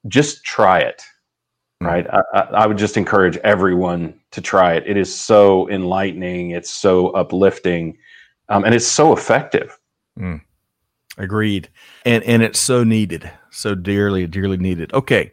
[0.07, 1.03] just try it.
[1.79, 2.05] Right.
[2.09, 4.83] I, I, I would just encourage everyone to try it.
[4.85, 6.51] It is so enlightening.
[6.51, 7.97] It's so uplifting.
[8.49, 9.77] Um, and it's so effective.
[11.17, 11.69] Agreed.
[12.05, 14.93] And and it's so needed, so dearly, dearly needed.
[14.93, 15.31] Okay,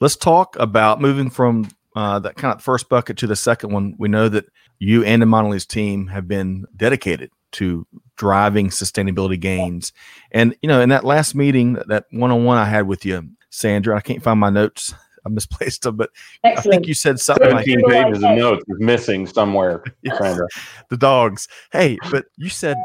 [0.00, 3.94] let's talk about moving from uh, that kind of first bucket to the second one.
[3.98, 4.44] We know that
[4.78, 9.92] you and the Mondelez team have been dedicated to driving sustainability gains.
[10.32, 13.28] And you know, in that last meeting, that one on one I had with you,
[13.50, 14.94] Sandra, I can't find my notes.
[15.26, 16.10] I misplaced them, but
[16.44, 20.18] I think you said something like 17 pages of notes is missing somewhere, Yes.
[20.18, 20.46] Sandra.
[20.88, 21.48] the dogs.
[21.72, 22.76] Hey, but you said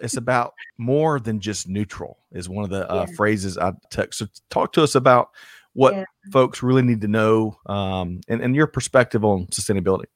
[0.00, 3.16] it's about more than just neutral is one of the uh, Yeah.
[3.16, 4.14] phrases I took.
[4.14, 5.28] So talk to us about
[5.74, 6.04] what Yeah.
[6.32, 10.06] folks really need to know um, and, and your perspective on sustainability.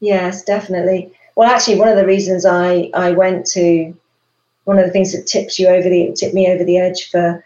[0.00, 1.12] Yes, definitely.
[1.36, 3.94] Well, actually, one of the reasons I I went to
[4.64, 7.44] one of the things that tips you over the tipped me over the edge for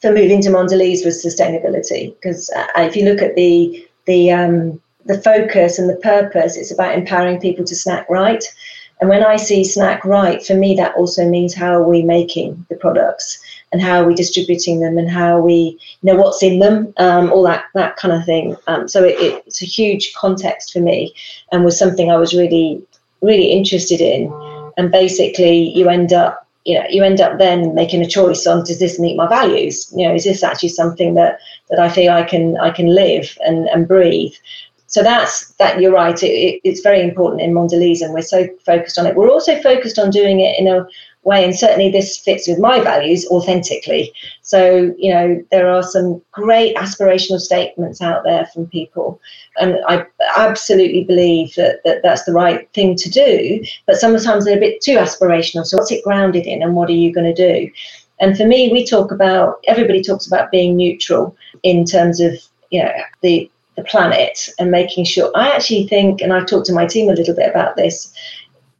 [0.00, 2.14] for moving to Mondelez was sustainability.
[2.14, 6.72] Because uh, if you look at the the um, the focus and the purpose, it's
[6.72, 8.42] about empowering people to snack right.
[9.00, 12.66] And when I see snack right, for me that also means how are we making
[12.68, 16.42] the products and how are we distributing them and how are we you know what's
[16.42, 18.56] in them, um, all that that kind of thing.
[18.66, 21.14] Um, so it, it's a huge context for me
[21.52, 22.82] and was something I was really,
[23.22, 24.32] really interested in.
[24.76, 28.64] And basically, you end up, you know, you end up then making a choice on
[28.64, 29.92] does this meet my values?
[29.96, 33.36] You know, is this actually something that that I feel I can I can live
[33.44, 34.34] and and breathe?
[34.86, 35.80] So that's that.
[35.80, 36.20] You're right.
[36.22, 39.14] It, it, it's very important in Mondelez, and we're so focused on it.
[39.14, 40.86] We're also focused on doing it in a
[41.22, 44.12] way, and certainly this fits with my values authentically.
[44.42, 49.20] So you know, there are some great aspirational statements out there from people,
[49.60, 50.06] and I
[50.36, 53.64] absolutely believe that, that that's the right thing to do.
[53.86, 55.66] But sometimes they're a bit too aspirational.
[55.66, 57.70] So what's it grounded in, and what are you going to do?
[58.20, 62.32] And for me, we talk about everybody talks about being neutral in terms of
[62.70, 65.30] you know the the planet and making sure.
[65.34, 68.12] I actually think, and I've talked to my team a little bit about this,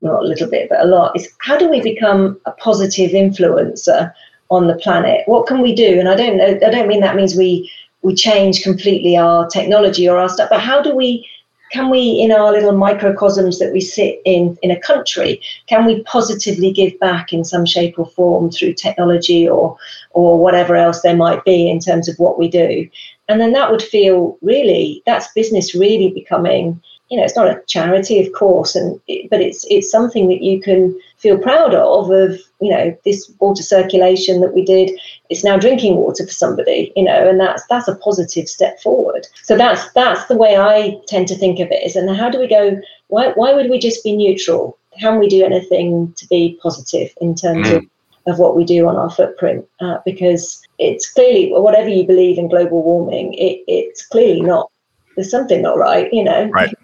[0.03, 4.13] not a little bit, but a lot, is how do we become a positive influencer
[4.51, 5.23] on the planet?
[5.27, 5.99] What can we do?
[5.99, 7.71] And I don't know, I don't mean that means we
[8.03, 11.29] we change completely our technology or our stuff, but how do we
[11.71, 16.03] can we in our little microcosms that we sit in in a country can we
[16.03, 19.77] positively give back in some shape or form through technology or
[20.11, 22.89] or whatever else there might be in terms of what we do
[23.29, 26.81] and then that would feel really that's business really becoming
[27.11, 30.61] you know it's not a charity of course and but it's it's something that you
[30.61, 34.91] can feel proud of of you know this water circulation that we did
[35.29, 39.27] it's now drinking water for somebody you know and that's that's a positive step forward.
[39.43, 42.39] So that's that's the way i tend to think of it is and how do
[42.39, 44.79] we go why, why would we just be neutral?
[44.99, 47.77] Can we do anything to be positive in terms mm.
[47.77, 47.87] of
[48.27, 49.67] of what we do on our footprint?
[49.81, 54.71] Uh, because it's clearly whatever you believe in global warming it, it's clearly not
[55.17, 56.49] there's something not right you know?
[56.51, 56.75] Right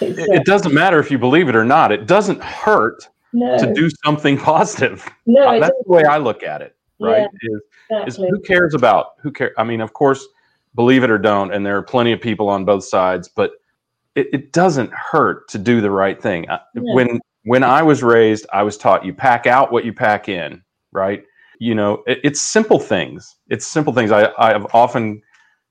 [0.00, 3.58] it, it doesn't matter if you believe it or not it doesn't hurt no.
[3.58, 5.08] to do something positive.
[5.26, 6.76] No, uh, that's the way I look at it.
[6.98, 7.28] Right?
[7.42, 7.60] Yeah, is,
[7.90, 8.26] exactly.
[8.26, 9.54] is who cares about who care?
[9.56, 10.26] I mean, of course,
[10.74, 13.52] believe it or don't, and there are plenty of people on both sides, but
[14.14, 16.46] it, it doesn't hurt to do the right thing.
[16.74, 16.94] No.
[16.94, 20.62] When when I was raised, I was taught you pack out what you pack in.
[20.92, 21.24] Right?
[21.58, 23.36] You know, it, it's simple things.
[23.48, 24.10] It's simple things.
[24.10, 25.22] I I have often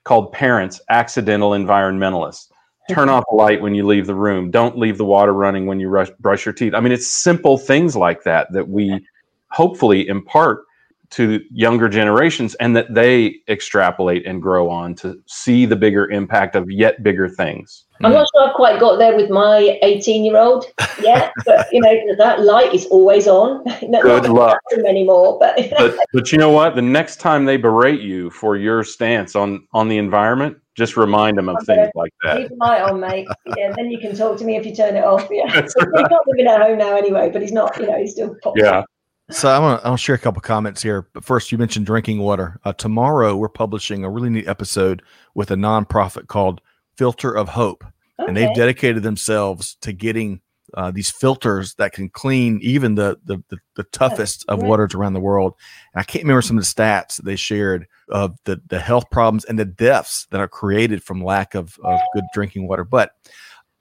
[0.04, 2.48] called parents accidental environmentalists
[2.90, 4.52] turn off the light when you leave the room.
[4.52, 6.74] Don't leave the water running when you rush, brush your teeth.
[6.74, 9.06] I mean it's simple things like that that we
[9.50, 10.64] hopefully impart
[11.12, 16.56] to younger generations and that they extrapolate and grow on to see the bigger impact
[16.56, 20.38] of yet bigger things I'm not sure I've quite got there with my 18 year
[20.38, 20.66] old
[21.02, 23.64] yet, but you know that light is always on.
[23.84, 24.60] Not Good not luck.
[24.88, 28.84] anymore, but, but but you know what the next time they berate you for your
[28.84, 32.56] stance on on the environment just remind them of I'm things like that Keep the
[32.56, 33.28] light on, mate.
[33.58, 35.28] Yeah, then you can talk to me if you turn it off.
[35.30, 37.78] Yeah, That's he's not living at home now anyway, but he's not.
[37.78, 38.34] You know, he's still.
[38.42, 38.84] popping yeah
[39.32, 41.08] So I want to I'll share a couple comments here.
[41.14, 42.60] But first, you mentioned drinking water.
[42.66, 45.04] Uh, tomorrow, we're publishing a really neat episode
[45.36, 46.62] with a nonprofit called
[46.98, 47.84] Filter of Hope,
[48.18, 50.42] and they've dedicated themselves to getting
[50.74, 55.14] uh, these filters that can clean even the the, the, the toughest of waters around
[55.14, 55.54] the world.
[55.94, 59.10] And I can't remember some of the stats that they shared of the the health
[59.12, 62.84] problems and the deaths that are created from lack of, of good drinking water.
[62.84, 63.12] But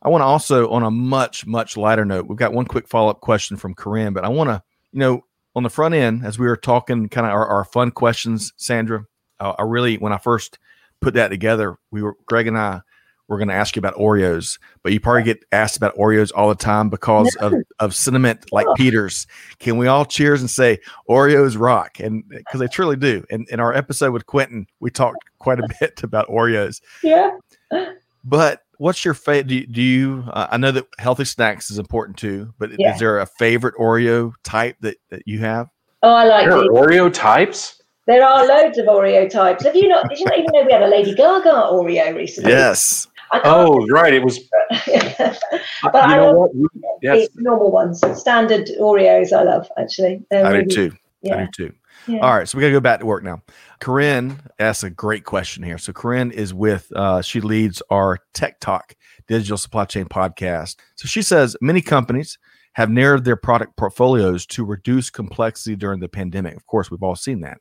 [0.02, 3.10] I want to also, on a much much lighter note, we've got one quick follow
[3.10, 5.24] up question from Corinne, but I want to, you know,
[5.58, 9.04] on the front end as we were talking, kind of our, our fun questions, Sandra.
[9.38, 10.58] Uh, I really, when I first
[11.02, 12.80] put that together, we were Greg and I
[13.28, 16.48] were going to ask you about Oreos, but you probably get asked about Oreos all
[16.48, 18.74] the time because of of sentiment like Oh.
[18.74, 19.26] Peter's.
[19.58, 20.78] Can we all cheers and say
[21.10, 22.00] Oreos rock?
[22.00, 23.24] And because they truly do.
[23.30, 26.80] And in our episode with Quentin, we talked quite a bit about Oreos.
[27.02, 27.32] Yeah.
[28.24, 29.46] But what's your favorite?
[29.48, 32.94] Do you, do you uh, I know that healthy snacks is important too, but Yeah.
[32.94, 35.68] is there a favorite Oreo type that, that you have?
[36.02, 39.64] Oh, I like there are oreo types There are loads of Oreo types.
[39.64, 40.08] Have you not?
[40.08, 42.52] Did you not even know we had a Lady Gaga Oreo recently?
[42.52, 43.06] Yes.
[43.32, 44.38] Oh right it was
[44.70, 46.70] but you I know love what
[47.02, 49.32] yes the normal ones, standard Oreos.
[49.32, 50.24] I love actually.
[50.30, 50.92] They're I do really- too.
[51.32, 51.72] I do too.
[52.08, 52.20] Yeah.
[52.20, 53.42] All right, so we got to go back to work now.
[53.80, 55.78] Corinne asks a great question here.
[55.78, 58.94] So Corinne is with, uh, she leads our Tech Talk
[59.26, 60.76] Digital Supply Chain podcast.
[60.96, 62.38] So she says many companies
[62.72, 66.56] have narrowed their product portfolios to reduce complexity during the pandemic.
[66.56, 67.58] Of course, we've all seen that.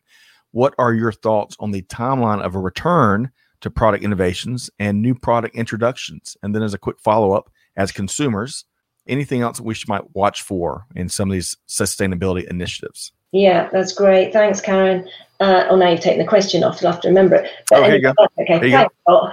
[0.51, 3.31] What are your thoughts on the timeline of a return
[3.61, 6.37] to product innovations and new product introductions?
[6.41, 8.65] And then, as a quick follow up, as consumers,
[9.07, 13.11] anything else we should might watch for in some of these sustainability initiatives?
[13.31, 14.33] Yeah, that's great.
[14.33, 15.07] Thanks, Karen.
[15.39, 16.83] Uh, oh, now you've taken the question off.
[16.83, 17.51] I'll have to remember it.
[17.71, 18.13] Oh, here you go.
[18.39, 19.31] Okay, Here you go.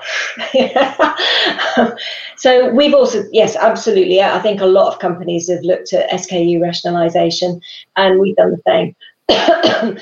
[2.36, 4.20] So we've also, yes, absolutely.
[4.20, 7.58] I think a lot of companies have looked at SKU rationalization,
[7.96, 8.94] and we've done the same.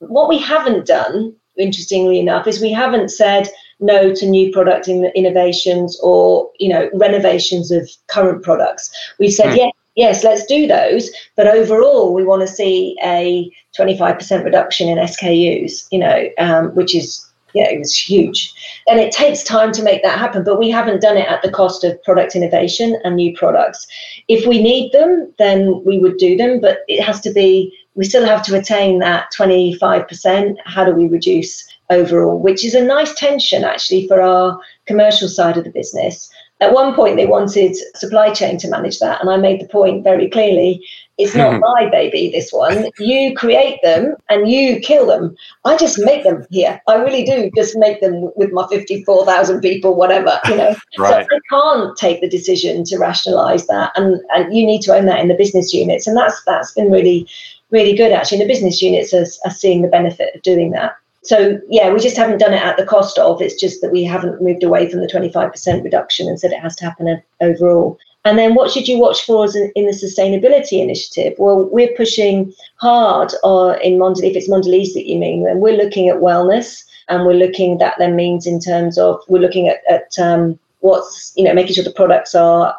[0.00, 3.48] what we haven't done, interestingly enough, is we haven't said
[3.80, 8.90] no to new product in- innovations or you know renovations of current products.
[9.18, 9.56] We've said Hmm.
[9.56, 14.96] yes, yes, let's do those, but overall we want to see a 25% reduction in
[14.96, 15.86] SKUs.
[15.90, 18.52] You know, um, which is yeah, it was huge.
[18.88, 21.50] And it takes time to make that happen, but we haven't done it at the
[21.50, 23.86] cost of product innovation and new products.
[24.28, 28.04] If we need them, then we would do them, but it has to be, we
[28.04, 30.56] still have to attain that 25%.
[30.66, 32.38] How do we reduce overall?
[32.38, 36.30] Which is a nice tension actually for our commercial side of the business.
[36.60, 39.20] At one point, they wanted supply chain to manage that.
[39.20, 40.84] And I made the point very clearly
[41.16, 41.60] It's not hmm.
[41.60, 42.90] my baby, this one.
[42.98, 45.36] You create them and you kill them.
[45.64, 46.80] I just make them here.
[46.86, 50.74] I really do just make them with my 54,000 people, whatever, you know.
[50.98, 51.26] Right.
[51.28, 53.92] So I can't take the decision to rationalize that.
[53.96, 56.06] And, and you need to own that in the business units.
[56.06, 57.28] And that's that's been really,
[57.70, 58.40] really good actually.
[58.40, 60.96] And the business units are, are seeing the benefit of doing that.
[61.28, 63.42] So yeah, we just haven't done it at the cost of.
[63.42, 66.74] It's just that we haven't moved away from the 25% reduction and said it has
[66.76, 67.98] to happen overall.
[68.24, 71.34] And then what should you watch for as in, in the sustainability initiative?
[71.36, 75.76] Well, we're pushing hard uh, in Mondelez, if it's Mondelez that you mean, and we're
[75.76, 79.82] looking at wellness and we're looking that then means in terms of we're looking at,
[79.90, 82.74] at um, what's, you know, making sure the products are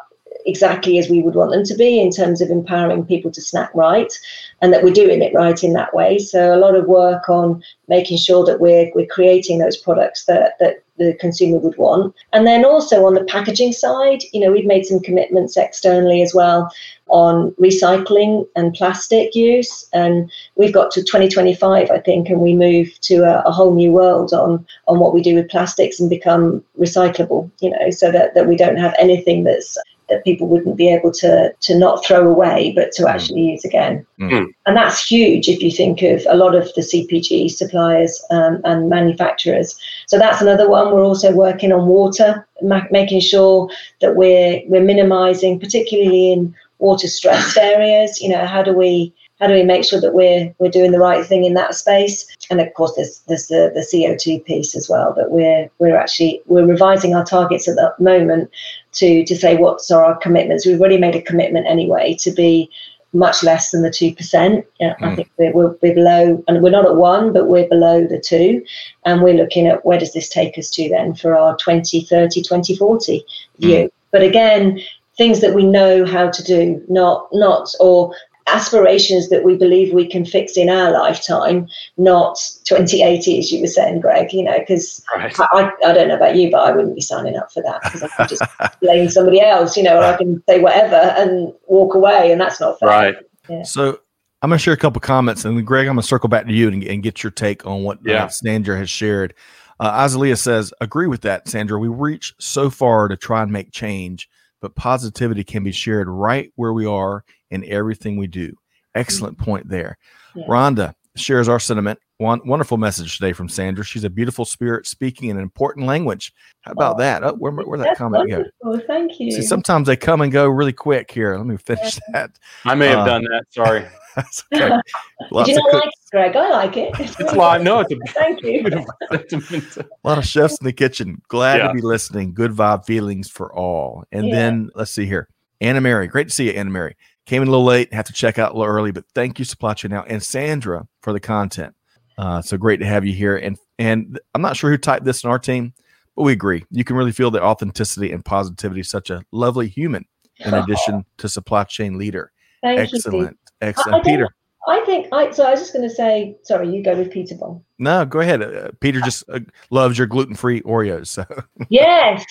[0.46, 3.70] exactly as we would want them to be in terms of empowering people to snack
[3.74, 4.12] right
[4.60, 6.18] and that we're doing it right in that way.
[6.18, 10.58] So a lot of work on making sure that we're we're creating those products that
[10.60, 12.14] that the consumer would want.
[12.34, 16.34] And then also on the packaging side you know we've made some commitments externally as
[16.34, 16.70] well
[17.08, 19.88] on recycling and plastic use.
[19.92, 23.90] And we've got to 2025 i think and we move to a, a, whole new
[23.90, 28.34] world on on what we do with plastics and become recyclable you know so that,
[28.34, 29.76] that we don't have anything that's
[30.10, 33.08] that people wouldn't be able to to not throw away but to hmm.
[33.08, 34.06] actually use again.
[34.20, 34.52] Mm.
[34.66, 38.90] and that's huge if you think of a lot of the cpg suppliers um, and
[38.90, 39.80] manufacturers.
[40.06, 40.92] So that's another one.
[40.92, 47.08] We're also working on water ma- making sure that we're we're minimizing particularly in water
[47.08, 48.20] stressed areas.
[48.20, 50.98] You know how do we how do we make sure that we're we're doing the
[50.98, 52.26] right thing in that space?
[52.50, 56.42] And of course there's there's the, the co2 piece as well that we're we're actually
[56.46, 58.50] we're revising our targets at the moment
[58.92, 62.70] to to say what's our commitments we've already made a commitment anyway to be
[63.12, 64.64] much less than the 2%.
[64.78, 65.06] Yeah, mm.
[65.06, 68.20] I think we're, we're, we're, below, and we're not at one, but we're below the
[68.20, 68.64] two.
[69.04, 73.24] And we're looking at where does this take us to then for our 2030, 2040
[73.58, 73.76] view.
[73.76, 73.90] Mm.
[74.12, 74.80] But again,
[75.16, 78.14] things that we know how to do, not, not, or
[78.54, 83.66] aspirations that we believe we can fix in our lifetime, not 2080, as you were
[83.66, 85.34] saying, Greg, you know, because right.
[85.38, 88.02] I, I don't know about you, but I wouldn't be signing up for that because
[88.02, 88.42] I can just
[88.80, 92.60] blame somebody else, you know, or I can say whatever and walk away, and that's
[92.60, 92.88] not fair.
[92.88, 93.16] Right.
[93.48, 93.62] Yeah.
[93.62, 94.00] So
[94.42, 96.52] I'm going to share a couple comments, and Greg, I'm going to circle back to
[96.52, 98.24] you and, and get your take on what yeah.
[98.24, 99.34] uh, Sandra has shared.
[99.80, 101.78] Uh, Azalia says, agree with that, Sandra.
[101.78, 104.28] We reach so far to try and make change,
[104.60, 108.54] but positivity can be shared right where we are in everything we do.
[108.94, 109.44] Excellent mm-hmm.
[109.44, 109.98] point there.
[110.34, 110.46] Yeah.
[110.46, 111.98] Rhonda shares our sentiment.
[112.20, 113.82] One wonderful message today from Sandra.
[113.82, 116.34] She's a beautiful spirit speaking in an important language.
[116.60, 117.24] How about oh, that?
[117.24, 118.44] Oh, where, where that comment go?
[118.62, 119.32] Oh, thank you.
[119.32, 121.34] See, sometimes they come and go really quick here.
[121.34, 122.12] Let me finish yeah.
[122.12, 122.38] that.
[122.66, 123.44] I may have uh, done that.
[123.48, 123.86] Sorry.
[124.18, 124.28] okay.
[125.44, 126.36] Did you not like it, Greg?
[126.36, 126.92] I like it.
[127.00, 127.62] It's live.
[127.62, 128.66] No, it's a thank you.
[128.66, 131.22] a lot of chefs in the kitchen.
[131.28, 131.68] Glad yeah.
[131.68, 132.34] to be listening.
[132.34, 134.04] Good vibe feelings for all.
[134.12, 134.34] And yeah.
[134.34, 135.30] then let's see here.
[135.62, 136.06] Anna Mary.
[136.06, 136.98] Great to see you, Anna Mary.
[137.24, 139.46] Came in a little late, have to check out a little early, but thank you,
[139.46, 141.74] Supply Chain Now, and Sandra for the content.
[142.20, 143.38] Uh, so great to have you here.
[143.38, 145.72] And and I'm not sure who typed this in our team,
[146.14, 146.66] but we agree.
[146.70, 148.82] You can really feel the authenticity and positivity.
[148.82, 150.04] Such a lovely human,
[150.40, 152.30] in addition to supply chain leader.
[152.62, 153.68] Thank excellent, you.
[153.68, 154.28] excellent, Peter.
[154.68, 155.30] I think I.
[155.30, 156.36] So I was just going to say.
[156.42, 157.64] Sorry, you go with Peter Bong.
[157.78, 158.42] No, go ahead.
[158.42, 159.40] Uh, Peter just uh,
[159.70, 161.06] loves your gluten-free Oreos.
[161.06, 161.24] So.
[161.70, 162.24] yes,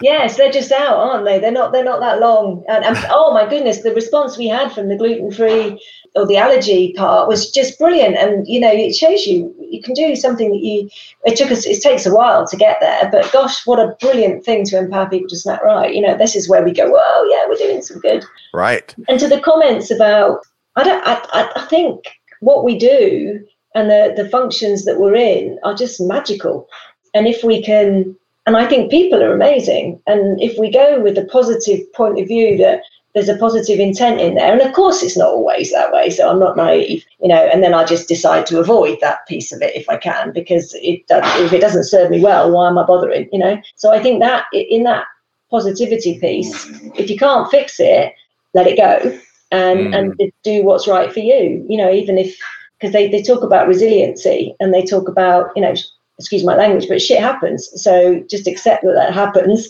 [0.00, 1.38] yes, they're just out, aren't they?
[1.38, 1.72] They're not.
[1.72, 2.64] They're not that long.
[2.68, 5.80] And, and oh my goodness, the response we had from the gluten-free
[6.16, 8.16] or the allergy part was just brilliant.
[8.16, 10.90] And you know, it shows you you can do something that you.
[11.24, 11.64] It took us.
[11.66, 15.08] It takes a while to get there, but gosh, what a brilliant thing to empower
[15.08, 15.94] people to snack right.
[15.94, 16.90] You know, this is where we go.
[16.90, 18.24] Whoa, yeah, we're doing some good.
[18.52, 18.92] Right.
[19.08, 20.44] And to the comments about
[20.76, 21.02] I don't.
[21.06, 22.04] I, I think
[22.40, 26.68] what we do and the the functions that we're in are just magical.
[27.14, 28.14] And if we can,
[28.46, 30.00] and I think people are amazing.
[30.06, 32.82] And if we go with a positive point of view that
[33.14, 36.10] there's a positive intent in there, and of course it's not always that way.
[36.10, 37.48] So I'm not naive, you know.
[37.50, 40.74] And then I just decide to avoid that piece of it if I can, because
[40.82, 43.58] it does, if it doesn't serve me well, why am I bothering, you know?
[43.76, 45.06] So I think that in that
[45.50, 48.12] positivity piece, if you can't fix it,
[48.52, 49.18] let it go
[49.50, 49.94] and mm.
[50.20, 51.64] and do what's right for you.
[51.68, 52.36] You know, even if
[52.78, 55.74] because they, they talk about resiliency and they talk about you know
[56.18, 57.70] excuse my language, but shit happens.
[57.82, 59.68] So just accept that that happens.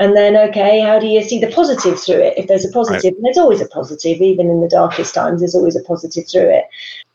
[0.00, 2.34] And then, okay, how do you see the positive through it?
[2.36, 3.14] If there's a positive, right.
[3.14, 6.48] and there's always a positive, even in the darkest times, there's always a positive through
[6.48, 6.64] it.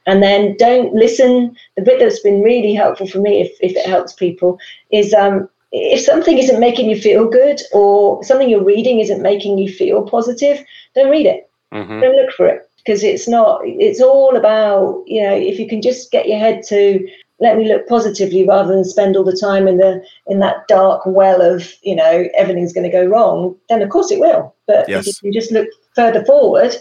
[0.05, 1.55] And then don't listen.
[1.76, 4.57] The bit that's been really helpful for me, if, if it helps people,
[4.91, 9.57] is um, if something isn't making you feel good or something you're reading isn't making
[9.57, 10.64] you feel positive,
[10.95, 12.01] don't read it Mm-hmm.
[12.01, 13.61] Don't look for it because it's not.
[13.63, 17.07] It's all about you know if you can just get your head to
[17.41, 21.05] let me look positively rather than spend all the time in the in that dark
[21.05, 24.89] well of you know everything's going to go wrong then of course it will but
[24.89, 25.07] yes.
[25.07, 26.76] if you just look further forward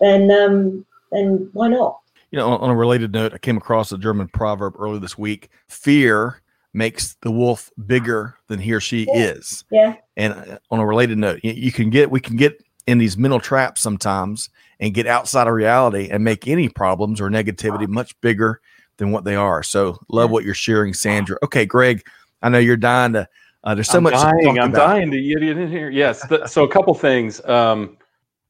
[0.00, 1.98] then um then why not?
[2.30, 5.18] You know, on, on a related note, I came across a German proverb earlier this
[5.18, 5.48] week.
[5.68, 6.40] Fear
[6.72, 9.14] makes the wolf bigger than he or she Yeah.
[9.14, 9.64] is.
[9.70, 12.98] Yeah, And uh, on a related note, you, you can get we can get in
[12.98, 17.86] these mental traps sometimes and get outside of reality and make any problems or negativity
[17.86, 18.60] much bigger
[18.96, 19.62] than what they are.
[19.62, 21.36] So love what you're sharing, Sandra.
[21.44, 22.02] Okay, Greg,
[22.42, 23.28] I know you're dying to.
[23.62, 24.14] Uh, there's so I'm much.
[24.14, 24.58] dying.
[24.58, 24.88] I'm about.
[24.88, 25.90] dying to get in here.
[25.90, 26.26] Yes.
[26.28, 27.44] th- so a couple things.
[27.44, 27.98] Um,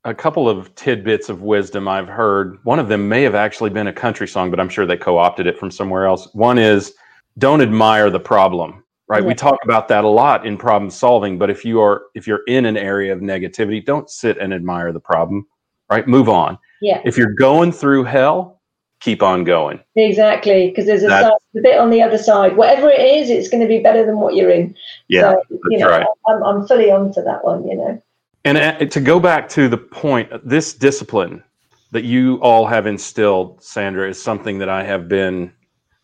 [0.05, 2.59] a couple of tidbits of wisdom I've heard.
[2.65, 5.47] One of them may have actually been a country song, but I'm sure they co-opted
[5.47, 6.33] it from somewhere else.
[6.33, 6.95] One is
[7.39, 8.83] don't admire the problem.
[9.11, 9.25] Right.
[9.25, 12.45] We talk about that a lot in problem solving, but if you are if you're
[12.47, 15.47] in an area of negativity, don't sit and admire the problem.
[15.91, 16.07] Right.
[16.07, 16.57] Move on.
[16.81, 18.61] yeah, If you're going through hell,
[19.01, 19.81] keep on going.
[19.97, 20.69] exactly.
[20.69, 22.57] Because there's a, side, a bit on the other side.
[22.57, 24.77] Whatever it is, it's going to be better than what you're in.
[25.09, 25.33] Yeah.
[25.33, 26.07] so, you that's know, right.
[26.29, 27.67] I'm, I'm fully on to that one.
[27.67, 28.03] You know.
[28.45, 31.43] And uh, to go back to the point, this discipline
[31.91, 35.53] that you all have instilled, Sandra, is something that I have been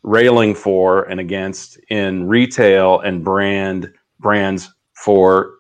[0.07, 5.53] railing for and against in retail and brand brands for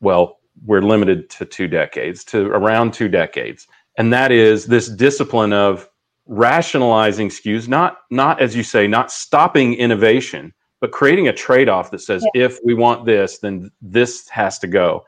[0.00, 3.68] well, we're limited to two decades, to around two decades.
[3.96, 5.88] And that is this discipline of
[6.26, 12.00] rationalizing SKUs, not not as you say, not stopping innovation, but creating a trade-off that
[12.00, 15.04] says if we want this, then this has to go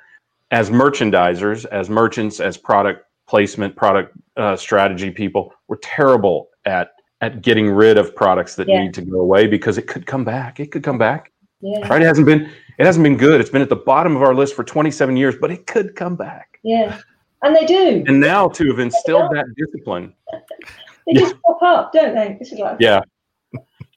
[0.51, 6.90] as merchandisers, as merchants, as product placement, product uh, strategy people, we're terrible at
[7.25, 8.83] at getting rid of products that Yeah.
[8.83, 10.61] need to go away because it could come back.
[10.61, 11.33] It could come back.
[11.61, 12.03] Yeah, Right?
[12.03, 13.41] It hasn't been it hasn't been good.
[13.41, 16.16] It's been at the bottom of our list for 27 years, but it could come
[16.16, 16.59] back.
[16.64, 16.99] yeah,
[17.43, 18.03] and they do.
[18.09, 20.12] And now to have instilled that discipline,
[21.07, 22.37] They just pop up, don't they?
[22.39, 23.01] This is like yeah,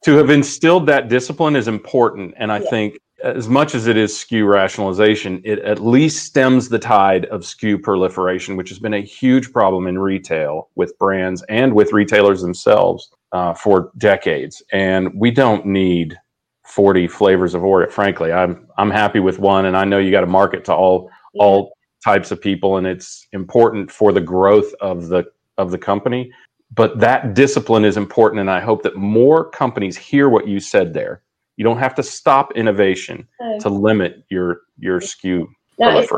[0.03, 2.34] to have instilled that discipline is important.
[2.38, 2.69] And I Yeah.
[2.69, 7.41] think as much as it is SKU rationalization, it at least stems the tide of
[7.41, 12.41] SKU proliferation, which has been a huge problem in retail with brands and with retailers
[12.43, 14.61] themselves uh, for decades.
[14.71, 16.17] And we don't need
[16.65, 17.89] 40 flavors of Oreo.
[17.89, 21.09] Frankly, I'm I'm happy with one, and I know you got to market to all
[21.34, 21.43] Yeah.
[21.43, 21.71] all
[22.03, 25.25] types of people, and it's important for the growth of the
[25.57, 26.32] of the company.
[26.75, 30.93] But that discipline is important, and I hope that more companies hear what you said
[30.93, 31.21] there.
[31.55, 33.59] You don't have to stop innovation No.
[33.59, 35.47] to limit your your SKU.
[35.80, 36.09] Now, if,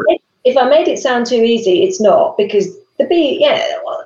[0.45, 3.61] if I made it sound too easy, it's not because the B, yeah,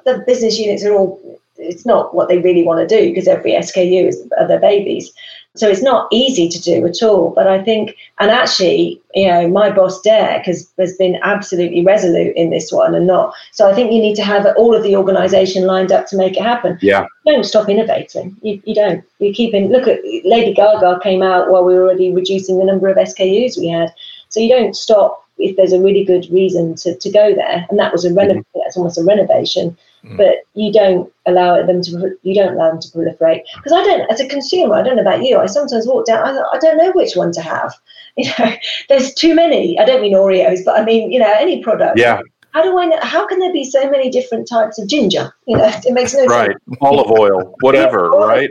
[0.06, 1.20] the business units are all.
[1.64, 5.12] It's not what they really want to do because every SKU is are their babies,
[5.56, 7.30] so it's not easy to do at all.
[7.30, 12.36] But I think, and actually, you know, my boss Dirk has has been absolutely resolute
[12.36, 13.34] in this one, and not.
[13.52, 16.38] So I think you need to have all of the organisation lined up to make
[16.38, 16.80] it happen.
[16.82, 17.06] Yeah.
[17.26, 18.36] You don't stop innovating.
[18.42, 19.04] You, you don't.
[19.20, 19.72] You keep in.
[19.72, 23.58] Look at Lady Gaga came out while we were already reducing the number of SKUs
[23.60, 23.94] we had.
[24.30, 27.78] So you don't stop if there's a really good reason to, to go there, and
[27.80, 29.78] that was a renov- that's almost a renovation.
[30.06, 30.18] Mm.
[30.18, 34.12] But you don't allow them to you don't allow them to proliferate because I don't
[34.12, 36.76] as a consumer I don't know about you I sometimes walk down I, I don't
[36.78, 37.74] know which one to have
[38.18, 38.54] you know
[38.90, 42.20] there's too many I don't mean Oreos but I mean you know any product Yeah,
[42.52, 45.56] how do I know how can there be so many different types of ginger you
[45.58, 46.32] know it makes no sense.
[46.32, 46.58] right.
[46.82, 48.50] Olive oil, whatever, right?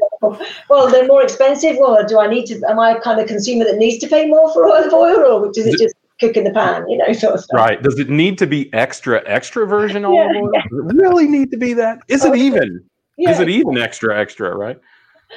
[0.70, 3.76] well they're more expensive well do I need to am I kind of consumer that
[3.76, 6.88] needs to pay more for olive oil or does it just cook in the pan
[6.88, 7.82] you know sort of stuff Right.
[7.82, 10.50] Does it need to be extra extra virgin Yeah, olive oil?
[10.52, 11.98] Does it really need to be that?
[12.08, 12.80] Is it oh, even?
[13.18, 13.30] yeah.
[13.30, 14.78] Is it even extra extra, right?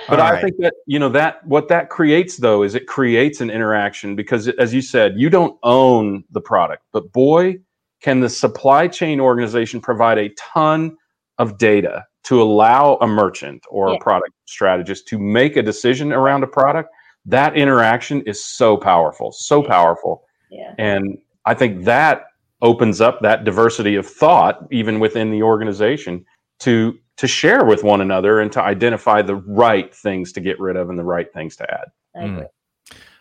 [0.09, 0.43] But All I right.
[0.43, 4.47] think that you know that what that creates though is it creates an interaction because
[4.49, 7.57] as you said, you don't own the product, but boy,
[8.01, 10.97] can the supply chain organization provide a ton
[11.37, 13.95] of data to allow a merchant or Yeah.
[13.95, 16.89] a product strategist to make a decision around a product.
[17.25, 20.24] That interaction is so powerful, so powerful.
[20.49, 22.25] Yeah And I think that
[22.61, 26.25] opens up that diversity of thought even within the organization
[26.59, 30.75] to to share with one another and to identify the right things to get rid
[30.75, 31.87] of and the right things to add.
[32.15, 32.43] I agree.
[32.43, 32.47] Mm.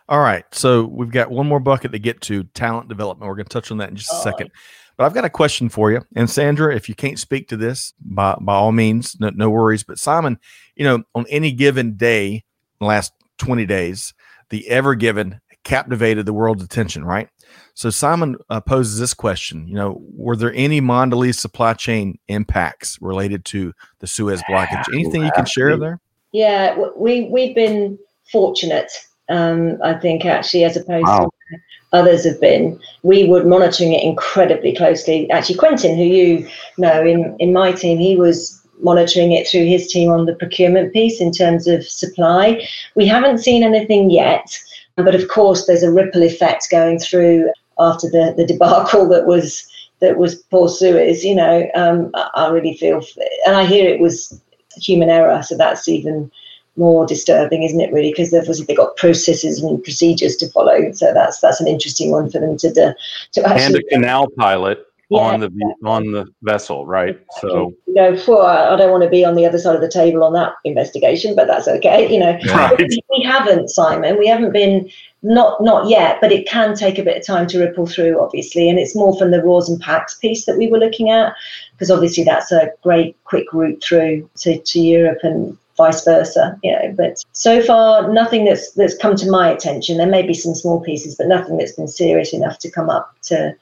[0.09, 0.45] All right.
[0.53, 3.29] So we've got one more bucket to get to talent development.
[3.29, 4.23] We're going to touch on that in just a Oh.
[4.23, 4.51] second.
[4.97, 6.03] But I've got a question for you.
[6.15, 9.83] And Sandra, if you can't speak to this, by, by all means, no, no worries.
[9.85, 10.39] But Simon,
[10.77, 12.45] you know, on any given day,
[12.81, 14.13] the last 20 days,
[14.51, 17.29] the Ever Given captivated the world's attention, right?
[17.75, 22.99] So Simon uh, poses this question, you know, were there any Mondelez supply chain impacts
[23.01, 24.85] related to the Suez blockage?
[24.93, 26.01] Anything you can share there?
[26.33, 27.99] Yeah, we we've been
[28.31, 28.93] fortunate.
[29.29, 31.31] Um, I think actually, as opposed Wow.
[31.51, 31.59] to
[31.93, 35.31] others have been, we were monitoring it incredibly closely.
[35.31, 39.87] Actually, Quentin, who you know in in my team, he was monitoring it through his
[39.87, 42.67] team on the procurement piece in terms of supply.
[42.95, 44.59] We haven't seen anything yet,
[44.97, 49.69] but of course, there's a ripple effect going through after the the debacle that was
[50.01, 53.03] that was poor Suez, you know, um, I, I really feel,
[53.47, 54.39] and I hear it was
[54.77, 56.31] human error, so that's even
[56.77, 57.93] more disturbing, isn't it?
[57.93, 60.93] Really, because obviously they've got processes and procedures to follow.
[60.93, 62.93] So that's that's an interesting one for them to do,
[63.33, 63.65] to actually.
[63.65, 65.19] And a canal pilot yeah.
[65.19, 67.19] on the on the vessel, right?
[67.41, 69.91] So you know, for I don't want to be on the other side of the
[69.91, 72.13] table on that investigation, but that's okay.
[72.13, 72.79] You know, right.
[73.11, 74.19] we haven't, Simon.
[74.19, 74.91] We haven't been
[75.23, 78.69] not not yet, but it can take a bit of time to ripple through, obviously,
[78.69, 81.35] and it's more from the raws and packs piece that we were looking at,
[81.73, 86.71] because obviously that's a great quick route through to, to Europe and vice versa you
[86.71, 90.55] know but so far nothing that's that's come to my attention there may be some
[90.55, 93.53] small pieces but nothing that's been serious enough to come up to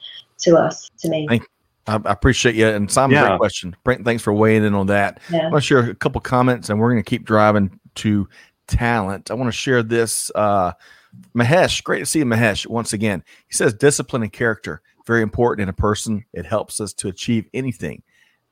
[0.43, 1.47] to us to me Thank,
[1.87, 3.27] I, appreciate you and Simon yeah.
[3.27, 5.39] great question Brent thanks for weighing in on that yeah.
[5.39, 8.27] I want to share a couple comments and we're going to keep driving to
[8.67, 10.73] talent I want to share this uh
[11.35, 15.63] Mahesh great to see you Mahesh once again he says discipline and character very important
[15.63, 18.01] in a person it helps us to achieve anything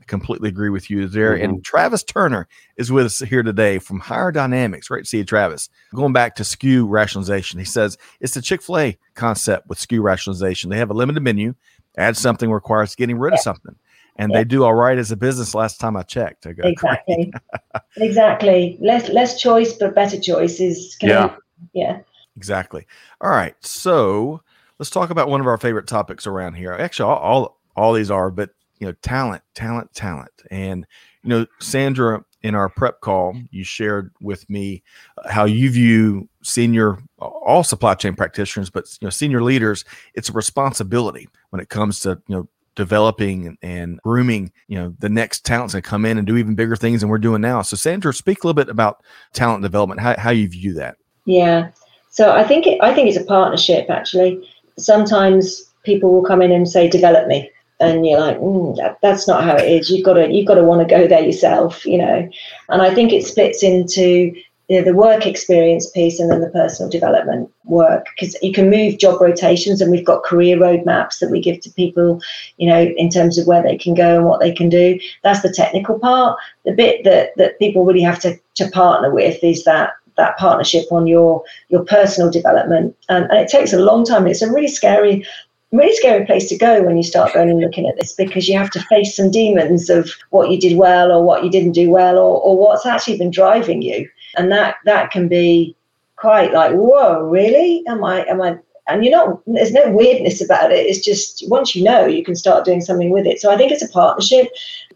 [0.01, 1.35] I completely agree with you there.
[1.35, 1.43] Mm-hmm.
[1.43, 4.87] And Travis Turner is with us here today from Higher Dynamics.
[4.87, 5.69] Great to see you, Travis.
[5.93, 10.01] Going back to SKU rationalization, he says it's the Chick fil A concept with SKU
[10.01, 10.71] rationalization.
[10.71, 11.53] They have a limited menu,
[11.97, 13.75] add something requires getting rid of something.
[14.17, 14.39] And yeah.
[14.39, 16.45] they do all right as a business last time I checked.
[16.45, 17.33] I exactly.
[17.97, 18.77] exactly.
[18.81, 20.97] Less less choice, but better choices.
[21.01, 21.35] Yeah.
[21.73, 21.99] yeah.
[22.35, 22.85] Exactly.
[23.21, 23.55] All right.
[23.61, 24.41] So
[24.79, 26.73] let's talk about one of our favorite topics around here.
[26.73, 30.31] Actually, all, all, all these are, but you know, talent, talent, talent.
[30.49, 30.85] And,
[31.23, 34.83] you know, Sandra, in our prep call, you shared with me
[35.17, 39.85] uh, how you view senior, all supply chain practitioners, but, you know, senior leaders,
[40.15, 45.09] it's a responsibility when it comes to, you know, developing and grooming, you know, the
[45.09, 47.61] next talents that come in and do even bigger things than we're doing now.
[47.61, 50.95] So, Sandra, speak a little bit about talent development, how, how you view that.
[51.25, 51.69] Yeah.
[52.09, 54.49] So I think it, I think it's a partnership actually.
[54.77, 57.49] Sometimes people will come in and say, develop me
[57.81, 59.89] and you're like mm, that, that's not how it is.
[59.89, 62.29] You've got to you've got to want to go there yourself you know?
[62.69, 64.33] And i think it splits into
[64.71, 68.69] you know, the work experience piece and then the personal development work because you can
[68.69, 72.21] move job rotations and we've got career roadmaps that we give to people
[72.57, 74.97] you know in terms of where they can go and what they can do.
[75.23, 76.39] That's the technical part.
[76.63, 80.85] The bit that that people really have to to partner with is that that partnership
[80.91, 82.95] on your your personal development.
[83.09, 85.25] And, and, it takes a long time it's a really scary
[85.71, 88.57] really scary place to go when you start going and looking at this because you
[88.57, 91.89] have to face some demons of what you did well or what you didn't do
[91.89, 94.09] well or, or what's actually been driving you.
[94.37, 95.75] And that that can be
[96.17, 97.83] quite like whoa really?
[97.87, 98.57] Am i am i
[98.87, 100.85] and you're not there's no weirdness about it.
[100.85, 103.39] It's just once you know you can start doing something with it.
[103.39, 104.47] So i think it's a partnership.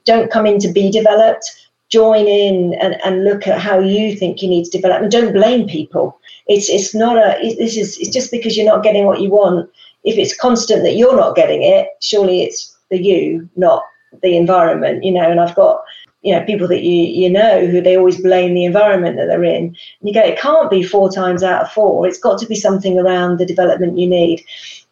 [0.05, 1.45] Don't come in to be developed.
[1.89, 5.01] Join in and, and look at how you think you need to develop.
[5.01, 6.19] And don't blame people.
[6.47, 9.69] It's it's not a this is it's just because you're not getting what you want
[10.05, 13.83] if it's constant that you're not getting it, surely it's the you, not
[14.21, 15.29] the environment, you know.
[15.29, 15.83] And I've got,
[16.21, 19.43] you know, people that you you know who they always blame the environment that they're
[19.43, 19.65] in.
[19.65, 22.07] And you go, it can't be four times out of four.
[22.07, 24.45] It's got to be something around the development you need.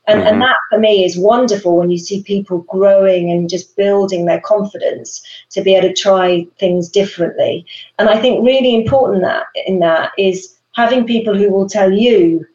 [0.06, 0.28] And, mm-hmm.
[0.28, 4.42] and that for me is wonderful when you see people growing and just building their
[4.42, 7.66] confidence to be able to try things differently.
[8.00, 12.46] And I think really important that in that is having people who will tell you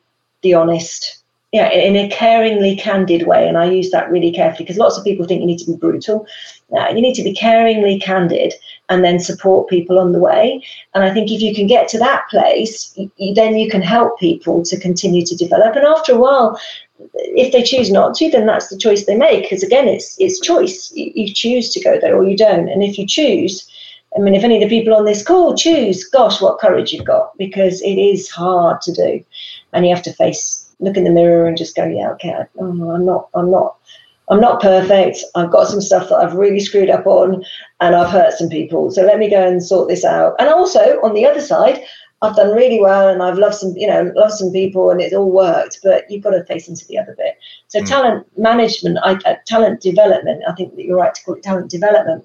[0.42, 1.18] the honest
[1.53, 3.49] yeah, in a caringly candid way.
[3.49, 5.76] And I use that really carefully because lots of people think you need to be
[5.76, 6.26] brutal.
[6.70, 8.53] No, you need to be caringly candid
[8.90, 10.62] and then support people on the way.
[10.94, 14.18] And I think if you can get to that place, you, then you can help
[14.18, 15.74] people to continue to develop.
[15.74, 16.61] And after a while,
[17.14, 19.44] if they choose not to, then that's the choice they make.
[19.44, 20.92] Because again, it's it's choice.
[20.94, 22.68] You, you choose to go there or you don't.
[22.68, 23.66] And if you choose,
[24.14, 27.07] I mean, if any of the people on this call choose, gosh, what courage you've
[27.07, 29.24] got because it is hard to do,
[29.72, 32.91] and you have to face look in the mirror and just go, yeah, okay, oh,
[32.91, 33.76] I'm not, I'm not,
[34.31, 35.18] I'm not perfect.
[35.35, 37.45] I've got some stuff that I've really screwed up on,
[37.81, 38.91] and I've hurt some people.
[38.91, 40.35] So let me go and sort this out.
[40.39, 41.83] And also on the other side,
[42.20, 45.14] I've done really well, and I've loved some, you know, loved some people, and it's
[45.14, 45.79] all worked.
[45.83, 47.39] But you've got to face into the other bit.
[47.68, 47.87] So mm.
[47.87, 50.43] talent management, I, uh, talent development.
[50.49, 52.24] I think that you're right to call it talent development.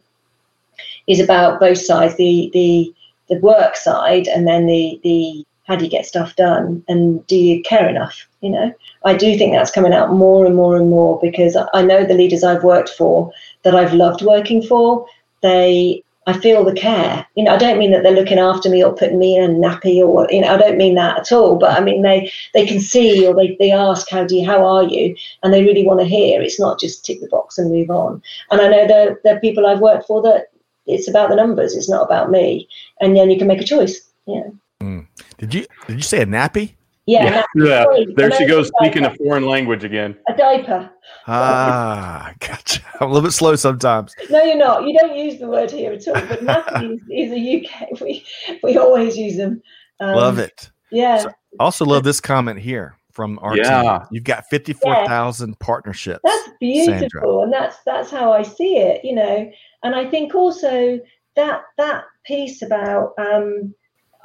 [1.05, 2.93] Is about both sides, the the
[3.29, 6.83] the work side, and then the the how do you get stuff done?
[6.87, 8.73] And do you care enough you know?
[9.05, 12.13] I do think that's coming out more and more and more because i know the
[12.13, 13.31] leaders i've worked for
[13.63, 15.05] that i've loved working for
[15.41, 17.25] they i feel the care.
[17.35, 19.53] You know i don't mean that they're looking after me or putting me in a
[19.53, 22.65] nappy or you know i don't mean that at all but i mean they they
[22.65, 25.15] can see or they, they ask how do you how are you?
[25.41, 26.41] And they really want to hear.
[26.41, 28.21] It's not just tick the box and move on.
[28.51, 30.47] And i know there are people i've worked for that
[30.85, 32.67] it's about the numbers it's not about me.
[32.99, 34.47] And then you can make a choice yeah.
[34.81, 35.07] Mm.
[35.37, 36.73] Did you did you say a nappy?
[37.05, 37.83] Yeah, Yeah, yeah.
[37.83, 40.15] sorry, there she goes speaking a foreign language again.
[40.29, 40.89] a diaper.
[41.27, 42.81] Ah, gotcha.
[43.01, 44.15] I'm a little bit slow sometimes.
[44.29, 44.83] No, you're not.
[44.87, 46.13] You don't use the word here at all.
[46.13, 47.89] But nappies is a UK.
[48.01, 48.25] We
[48.63, 49.61] we always use them.
[49.99, 50.71] Um, Love it.
[50.91, 51.17] Yeah.
[51.19, 53.63] So- Also, love this comment here from our team.
[53.65, 54.05] Yeah.
[54.11, 56.21] You've got 54,000 partnerships.
[56.23, 59.51] That's beautiful, and that's that's how I see it, you know.
[59.83, 60.99] And I think also
[61.35, 63.73] that that piece about um,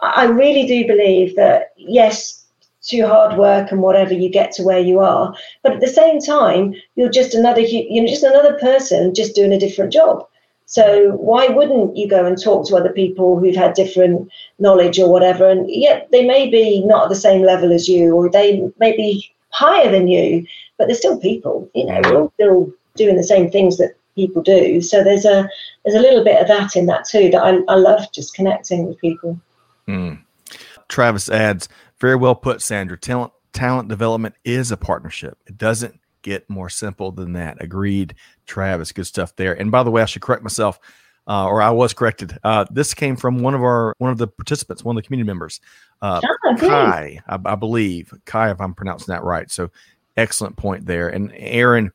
[0.01, 2.45] I really do believe that yes,
[2.83, 6.21] through hard work and whatever you get to where you are, but at the same
[6.21, 10.27] time you're just another you're just another person just doing a different job.
[10.67, 15.11] So why wouldn't you go and talk to other people who've had different knowledge or
[15.11, 18.71] whatever, and yet they may be not at the same level as you, or they
[18.79, 20.47] may be higher than you,
[20.77, 21.69] but they're still people.
[21.75, 24.81] You know, we're all still doing the same things that people do.
[24.83, 25.49] So there's a
[25.85, 27.31] there's a little bit of that in that too.
[27.31, 29.41] That I, I love just connecting with people.
[29.89, 30.23] Mm.
[30.89, 31.69] Travis adds,
[31.99, 32.99] very well put, Sandra.
[32.99, 35.39] Talent talent development is a partnership.
[35.47, 37.61] It doesn't get more simple than that.
[37.61, 38.15] Agreed,
[38.47, 38.93] Travis.
[38.93, 39.59] Good stuff there.
[39.59, 40.79] And by the way, I should correct myself,
[41.27, 42.39] uh, or I was corrected.
[42.45, 45.27] Uh, this came from one of our one of the participants, one of the community
[45.27, 45.61] members,
[46.03, 46.21] uh,
[46.57, 46.69] good.
[46.69, 49.51] Kai, I, I believe Kai, if I'm pronouncing that right.
[49.51, 49.71] So
[50.17, 51.09] excellent point there.
[51.09, 51.93] And Aaron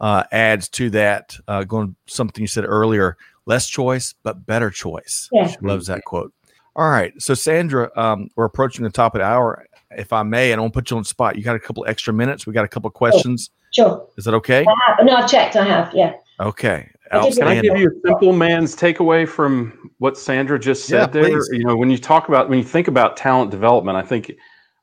[0.00, 3.16] uh, adds to that, uh, going something you said earlier:
[3.46, 5.28] less choice, but better choice.
[5.32, 5.48] Yeah.
[5.48, 6.32] She loves that quote.
[6.76, 9.66] All right, so Sandra, um, we're approaching the top of the hour.
[9.92, 11.36] If I may, and I won't put you on the spot.
[11.36, 12.46] You got a couple extra minutes.
[12.46, 13.50] We got a couple questions.
[13.72, 14.06] Sure.
[14.18, 14.62] Is that okay?
[14.68, 15.06] I have.
[15.06, 15.56] No, I've checked.
[15.56, 15.90] I have.
[15.94, 16.12] Yeah.
[16.38, 16.90] Okay.
[17.12, 21.06] I Can I give you a simple man's takeaway from what Sandra just said Yeah,
[21.06, 21.24] there?
[21.24, 21.48] please.
[21.52, 24.32] You know, when you talk about when you think about talent development, I think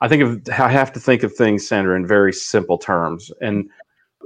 [0.02, 3.30] I think of I have to think of things, Sandra, in very simple terms.
[3.41, 3.70] And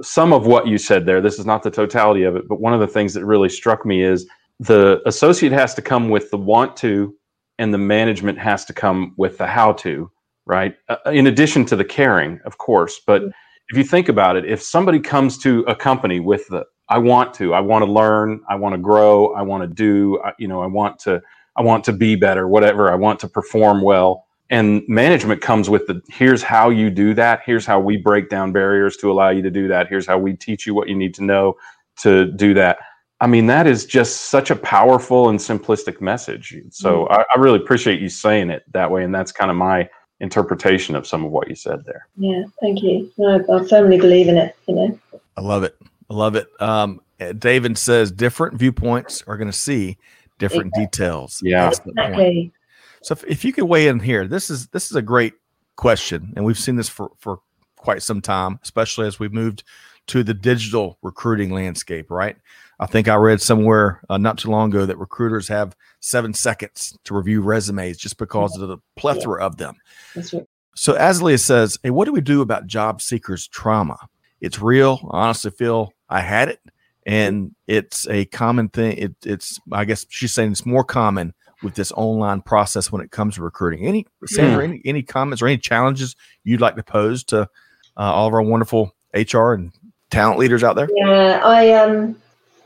[0.00, 2.72] some of what you said there, this is not the totality of it, but one
[2.72, 4.26] of the things that really struck me is
[4.60, 7.14] the associate has to come with the want to,
[7.58, 10.10] and the management has to come with the how to,
[10.46, 10.76] right?
[10.88, 13.00] Uh, in addition to the caring, of course.
[13.06, 13.22] But
[13.70, 17.34] if you think about it, if somebody comes to a company with the I want
[17.34, 20.48] to, I want to learn, I want to grow, I want to do, I- you
[20.48, 21.20] know, I want to,
[21.56, 24.24] I want to be better, whatever, I want to perform well.
[24.50, 27.42] And management comes with the here's how you do that.
[27.44, 29.88] Here's how we break down barriers to allow you to do that.
[29.88, 31.54] Here's how we teach you what you need to know
[31.98, 32.78] to do that.
[33.20, 36.56] I mean, that is just such a powerful and simplistic message.
[36.70, 39.02] So I, I really appreciate you saying it that way.
[39.02, 39.88] And that's kind of my
[40.20, 42.06] interpretation of some of what you said there.
[42.16, 42.44] Yeah.
[42.60, 43.10] Thank you.
[43.18, 44.56] No, I firmly believe in it.
[44.66, 44.98] You know.
[45.36, 45.76] I love it.
[46.10, 46.48] I love it.
[46.60, 47.00] Um,
[47.38, 49.98] David says different viewpoints are going to see
[50.38, 51.40] different details.
[51.44, 51.68] Yeah.
[51.68, 52.52] Exactly.
[53.02, 55.34] So if, if you could weigh in here, this is this is a great
[55.76, 57.40] question, and we've seen this for for
[57.76, 59.62] quite some time, especially as we've moved
[60.08, 62.10] to the digital recruiting landscape.
[62.10, 62.36] Right?
[62.80, 66.96] I think I read somewhere uh, not too long ago that recruiters have seven seconds
[67.04, 69.74] to review resumes just because of the plethora of them.
[70.14, 70.46] That's right.
[70.76, 73.98] So as Leah says, hey, what do we do about job seekers' trauma?
[74.40, 75.00] It's real.
[75.10, 76.60] I honestly feel I had it,
[77.04, 78.96] and it's a common thing.
[78.96, 83.10] It, it's I guess she's saying it's more common with this online process when it
[83.10, 83.86] comes to recruiting.
[83.86, 86.14] Any Sandra, any, any comments or any challenges
[86.44, 87.46] you'd like to pose to uh,
[87.96, 89.72] all of our wonderful HR and
[90.10, 90.88] talent leaders out there?
[90.94, 92.16] Yeah, I um,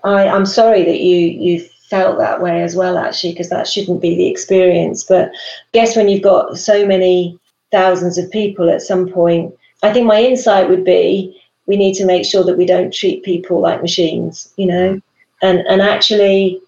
[0.05, 4.01] I I'm sorry that you you felt that way as well, actually, because that shouldn't
[4.01, 5.05] be the experience.
[5.05, 7.39] But I guess when you've got so many
[7.71, 12.07] thousands of people at some point, I think my insight would be we need to
[12.07, 15.01] make sure that we don't treat people like machines, you know,
[15.43, 16.61] and and actually.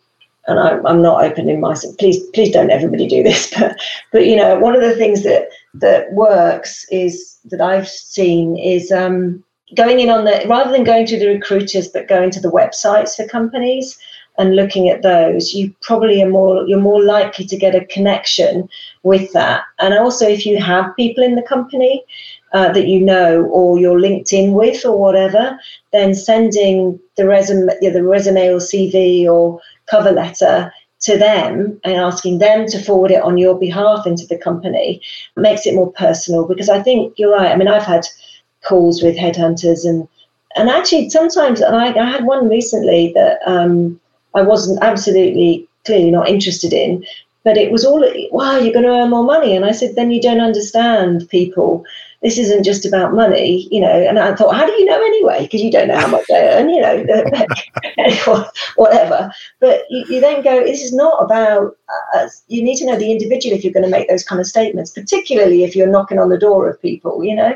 [0.47, 1.97] And I, I'm not opening myself.
[1.97, 3.51] Please, please don't everybody do this.
[3.59, 3.81] But,
[4.13, 8.93] but you know, one of the things that that works is that I've seen is
[8.93, 9.43] um,
[9.75, 13.17] going in on the rather than going to the recruiters but going to the websites
[13.17, 13.99] for companies
[14.37, 18.69] and looking at those you probably are more you're more likely to get a connection
[19.03, 19.63] with that.
[19.79, 22.05] And also if you have people in the company
[22.53, 25.59] uh, that you know or you're linked in with or whatever
[25.93, 32.39] then sending the resume the resume or cv or cover letter to them and asking
[32.39, 35.03] them to forward it on your behalf into the company
[35.37, 36.47] makes it more personal.
[36.47, 38.07] Because i think you're right i mean i've had
[38.65, 40.09] calls with headhunters and
[40.57, 44.01] and actually sometimes and I, I had one recently that um,
[44.35, 47.05] I wasn't absolutely clearly not interested in
[47.45, 49.55] but it was all wow you're going to earn more money.
[49.55, 51.85] And I said then you don't understand people
[52.25, 55.43] this isn't just about money you know and I thought how do you know anyway
[55.43, 58.45] because you don't know how much they earn you know
[58.77, 61.77] whatever but you, you then go this is not about
[62.15, 64.47] uh, you need to know the individual if you're going to make those kind of
[64.47, 67.55] statements particularly if you're knocking on the door of people you know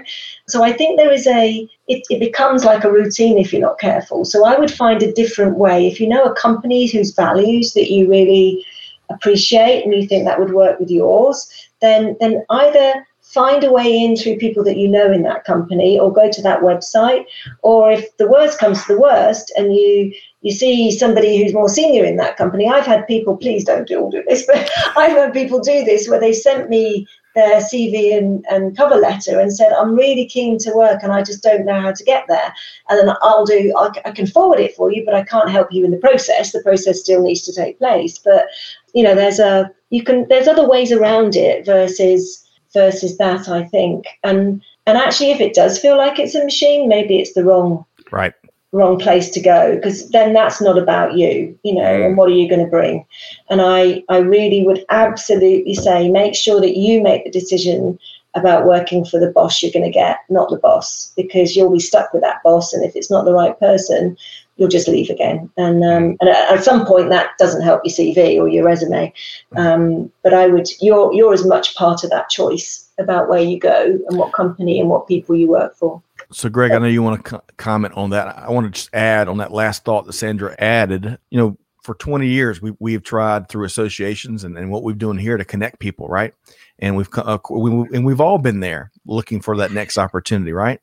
[0.48, 3.78] so I think there is a, it, it becomes like a routine if you're not
[3.78, 4.24] careful.
[4.24, 5.86] So I would find a different way.
[5.86, 8.64] If you know a company whose values that you really
[9.10, 11.50] appreciate and you think that would work with yours,
[11.80, 15.98] then then either find a way in through people that you know in that company
[15.98, 17.26] or go to that website
[17.62, 21.68] or if the worst comes to the worst and you you see somebody who's more
[21.68, 22.68] senior in that company.
[22.68, 26.08] I've had people please don't do all do this but i've had people do this
[26.08, 30.56] where they sent me their cv and, and cover letter and said i'm really keen
[30.58, 32.52] to work and i just don't know how to get there.
[32.88, 35.70] And then i'll do I, I can forward it for you but i can't help
[35.70, 36.52] you in the process.
[36.52, 38.18] The process still needs to take place.
[38.18, 38.46] But
[38.94, 43.64] you know there's a you can there's other ways around it versus versus that i
[43.64, 44.06] think.
[44.22, 47.84] And and actually if it does feel like it's a machine maybe it's the wrong
[48.10, 48.34] right.
[48.72, 52.16] wrong place to go because then that's not about you you know and mm.
[52.16, 53.04] what are you going to bring?
[53.50, 57.98] And i i really would absolutely say make sure that you make the decision
[58.34, 61.80] about working for the boss you're going to get not the boss because you'll be
[61.80, 64.16] stuck with that boss and if it's not the right person
[64.58, 68.40] you'll just leave again and um, and at some point that doesn't help your cv
[68.40, 69.12] or your resume
[69.56, 73.58] um, but i would you're you're as much part of that choice about where you
[73.58, 77.02] go and what company and what people you work for so, Greg, I know you
[77.02, 78.36] want to co- comment on that.
[78.36, 81.18] I want to just add on that last thought that Sandra added.
[81.30, 85.16] You know, for 20 years, we, we've tried through associations and, and what we've doing
[85.16, 86.34] here to connect people, right?
[86.80, 90.80] And we've uh, we, and we've all been there looking for that next opportunity, right?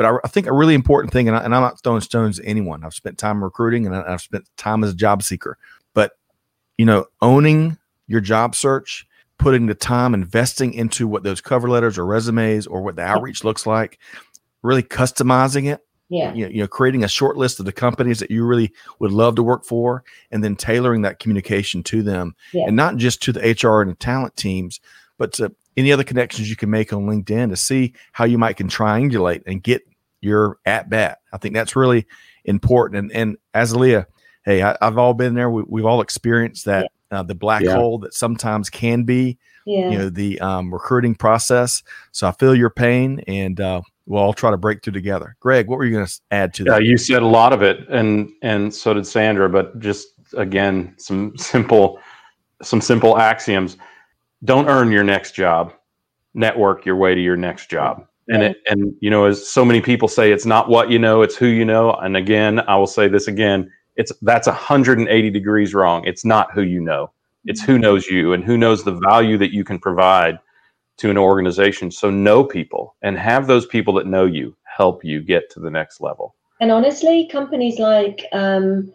[0.00, 2.38] But I, I think a really important thing, and, I, and I'm not throwing stones
[2.38, 2.84] at anyone.
[2.84, 5.58] I've spent time recruiting and I, I've spent time as a job seeker.
[5.92, 6.12] But
[6.78, 7.76] you know, owning
[8.06, 12.80] your job search, putting the time, investing into what those cover letters or resumes or
[12.80, 13.98] what the outreach looks like
[14.62, 15.80] really customizing it.
[16.08, 16.32] Yeah.
[16.32, 19.12] You know, you know, creating a short list of the companies that you really would
[19.12, 22.34] love to work for and then tailoring that communication to them.
[22.54, 22.64] Yeah.
[22.68, 24.80] And not just to the HR and the talent teams,
[25.18, 28.56] but to any other connections you can make on LinkedIn to see how you might
[28.56, 29.82] can triangulate and get
[30.20, 31.18] your at bat.
[31.32, 32.06] I think that's really
[32.44, 32.98] important.
[33.00, 34.06] And and as Leah,
[34.44, 35.50] hey, I, have all been there.
[35.50, 37.74] We, have all experienced that uh, the black Yeah.
[37.74, 39.90] hole that sometimes can be Yeah.
[39.90, 41.82] you know the um, recruiting process.
[42.12, 45.36] So I feel your pain, and uh, we'll all try to break through together.
[45.40, 46.84] Greg, what were you going to add to Yeah, that?
[46.84, 49.48] you said a lot of it, and and so did Sandra.
[49.48, 51.98] But just again, some simple,
[52.62, 53.76] some simple axioms.
[54.44, 55.74] Don't earn your next job.
[56.32, 58.06] Network your way to your next job.
[58.28, 61.22] And it, and you know, as so many people say, it's not what you know,
[61.22, 61.92] it's who you know.
[61.92, 66.04] And again, I will say this again: it's that's 180 degrees wrong.
[66.04, 67.10] It's not who you know.
[67.46, 70.38] It's who knows you and who knows the value that you can provide
[70.98, 71.90] to an organization.
[71.90, 75.70] So know people and have those people that know you help you get to the
[75.70, 76.34] next level.
[76.60, 78.92] And honestly, companies like um,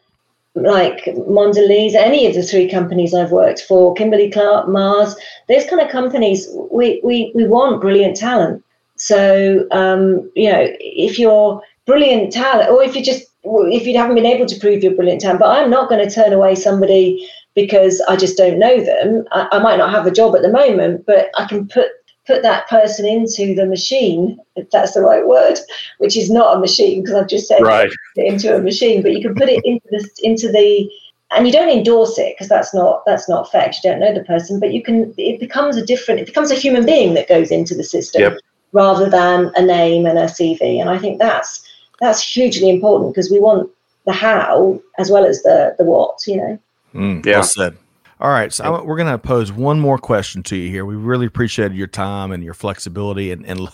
[0.53, 5.15] like Mondelez, any of the three companies I've worked for, Kimberly Clark, Mars,
[5.49, 8.63] those kind of companies, we we, we want brilliant talent.
[8.98, 14.16] So um, you know, if you're brilliant talent, or if you just if you haven't
[14.16, 17.30] been able to prove you're brilliant talent, but I'm not going to turn away somebody
[17.54, 19.26] because I just don't know them.
[19.32, 21.88] I, I might not have a job at the moment, but I can put
[22.28, 25.60] put that person into the machine, if that's the right word,
[26.00, 27.91] which is not a machine because I've just said Right.
[28.16, 30.89] into a machine, but you can put it into the into the
[31.32, 33.80] and you don't endorse it because that's not that's not fact.
[33.84, 36.56] You don't know the person, but you can it becomes a different it becomes a
[36.56, 38.39] human being that goes into the system Yep.
[38.76, 40.80] Rather than a name and a CV.
[40.82, 41.65] And I think that's
[42.01, 43.69] that's hugely important because we want
[44.05, 46.59] the how as well as the the what, you know.
[46.93, 47.36] Mm, Yeah.
[47.38, 47.78] Well said.
[48.21, 50.86] All right, so I- we're going to pose one more question to you here.
[50.86, 53.67] We really appreciated your time and your flexibility, and and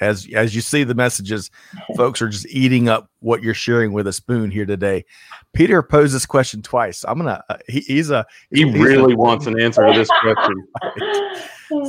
[0.00, 1.50] as as you see the messages,
[1.96, 5.04] folks are just eating up what you're sharing with a spoon here today.
[5.52, 7.04] Peter posed this question twice.
[7.06, 7.42] I'm gonna.
[7.48, 10.54] Uh, he, he's a He he's a- really wants an answer to this question.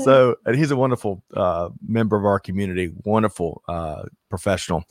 [0.03, 4.84] so and he's a wonderful uh, member of our community wonderful uh, professional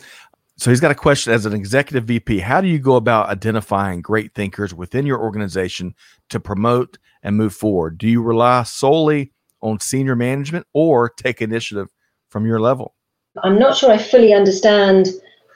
[0.56, 4.00] so he's got a question as an executive vp how do you go about identifying
[4.00, 5.94] great thinkers within your organization
[6.30, 11.88] to promote and move forward do you rely solely on senior management or take initiative
[12.30, 12.94] from your level
[13.42, 15.06] I'm not sure I fully understand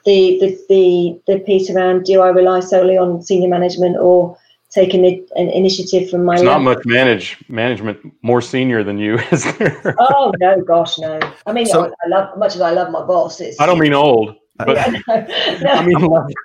[0.05, 4.37] the, the the the piece around do I rely solely on senior management or
[4.69, 9.17] take an, an initiative from my There's not much manage management more senior than you,
[9.31, 9.95] is there?
[9.99, 11.19] Oh no, gosh, no.
[11.45, 13.39] I mean, So- I, I love much as I love my boss.
[13.39, 14.87] It's I don't mean old, but Yeah,
[15.61, 15.99] no, I mean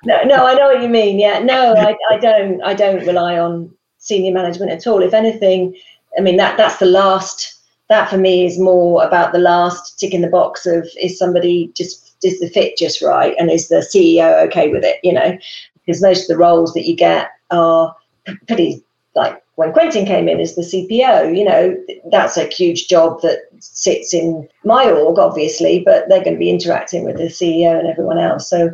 [0.05, 1.19] no, no, I know what you mean.
[1.19, 2.63] Yeah, no, I, I don't.
[2.63, 5.03] I don't rely on senior management at all.
[5.03, 5.75] If anything,
[6.17, 7.55] I mean that that's the last.
[7.89, 11.73] That for me is more about the last tick in the box of is somebody
[11.75, 14.99] just is the fit just right and is the CEO okay with it?
[15.03, 15.39] You know,
[15.87, 17.95] because most of the roles that you get are
[18.47, 18.85] pretty
[19.15, 21.37] like when Quentin came in as the CPO.
[21.37, 21.77] You know,
[22.13, 26.51] that's a huge job that sits in my org, obviously, but they're going to be
[26.51, 28.49] interacting with the CEO and everyone else.
[28.49, 28.71] So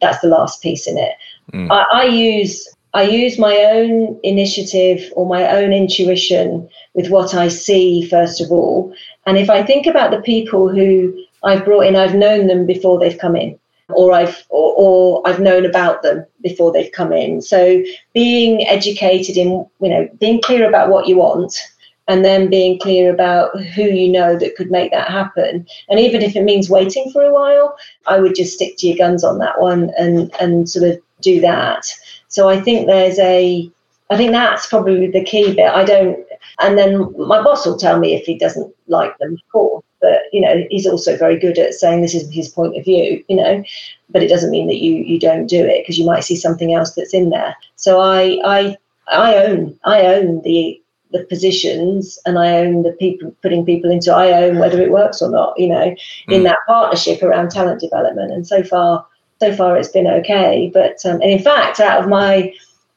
[0.00, 1.12] that's the last piece in it.
[1.52, 1.70] Mm.
[1.70, 7.48] I, I use I use my own initiative or my own intuition with what I
[7.48, 8.94] see first of all,
[9.26, 11.14] And if I think about the people who
[11.44, 13.58] I've brought in, I've known them before they've come in,
[13.90, 17.42] or I've or, or I've known about them before they've come in.
[17.42, 17.82] So
[18.14, 21.60] being educated in, you know, being clear about what you want
[22.08, 25.66] and then being clear about who you know that could make that happen.
[25.90, 27.76] And even if it means waiting for a while,
[28.06, 31.40] I would just stick to your guns on that one and and sort of do
[31.40, 31.86] that.
[32.28, 33.70] So I think there's a
[34.10, 35.70] I think that's probably the key bit.
[35.70, 36.24] I don't
[36.60, 39.84] and then my boss will tell me if he doesn't like them, of course.
[40.00, 43.24] But you know, he's also very good at saying this is his point of view,
[43.28, 43.64] you know.
[44.10, 46.72] But it doesn't mean that you you don't do it because you might see something
[46.72, 47.56] else that's in there.
[47.76, 48.76] So I I
[49.10, 54.12] I own I own the the positions and I own the people putting people into
[54.12, 55.96] I own whether it works or not, you know, mm.
[56.28, 58.30] in that partnership around talent development.
[58.30, 59.06] And so far,
[59.40, 60.70] so far it's been okay.
[60.72, 62.52] But um, and in fact, out of my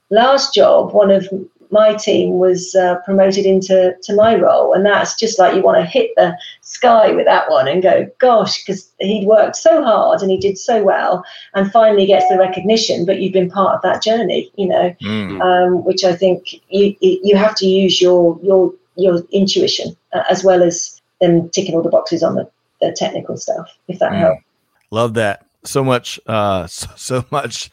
[0.10, 1.28] last job, one of
[1.72, 5.78] my team was uh, promoted into to my role, and that's just like you want
[5.78, 10.22] to hit the sky with that one and go, gosh, because he'd worked so hard
[10.22, 11.24] and he did so well,
[11.54, 13.06] and finally gets the recognition.
[13.06, 15.42] But you've been part of that journey, you know, mm.
[15.42, 20.44] um, which I think you you have to use your your your intuition uh, as
[20.44, 22.50] well as them ticking all the boxes on the,
[22.82, 24.20] the technical stuff, if that mm.
[24.20, 24.44] helps.
[24.90, 27.72] Love that so much, uh, so, so much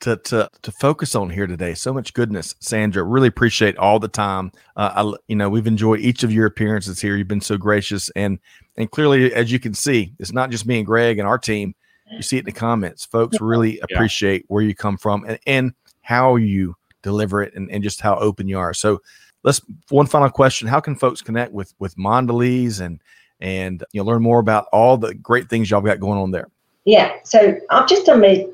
[0.00, 1.74] to to to focus on here today.
[1.74, 3.02] So much goodness, Sandra.
[3.02, 4.52] Really appreciate all the time.
[4.76, 7.16] Uh, I, you know, we've enjoyed each of your appearances here.
[7.16, 8.38] You've been so gracious, and
[8.76, 11.74] and clearly, as you can see, it's not just me and Greg and our team.
[12.12, 13.04] You see it in the comments.
[13.04, 15.72] Folks really appreciate where you come from and, and
[16.02, 18.74] how you deliver it, and, and just how open you are.
[18.74, 19.00] So,
[19.42, 23.00] let's one final question: How can folks connect with with Mondelez and
[23.40, 26.48] and you know learn more about all the great things y'all got going on there?
[26.86, 28.46] Yeah, so I've just done my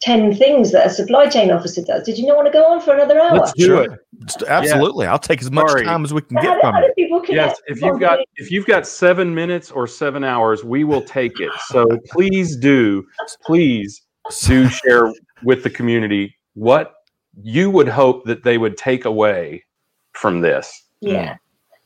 [0.00, 2.04] 10 things that a supply chain officer does.
[2.04, 3.38] Did you not want to go on for another hour?
[3.38, 3.82] Let's do sure.
[3.84, 4.00] it.
[4.48, 5.04] Absolutely.
[5.04, 5.12] Yeah.
[5.12, 5.84] I'll take as much Sorry.
[5.84, 7.22] time as we can get from you.
[7.28, 11.38] Yes, if you've got if you've got 7 minutes or 7 hours, we will take
[11.38, 11.52] it.
[11.66, 13.06] So please do
[13.44, 14.02] please
[14.46, 15.12] do share
[15.44, 16.94] with the community what
[17.42, 19.64] you would hope that they would take away
[20.12, 20.86] from this.
[21.00, 21.36] Yeah.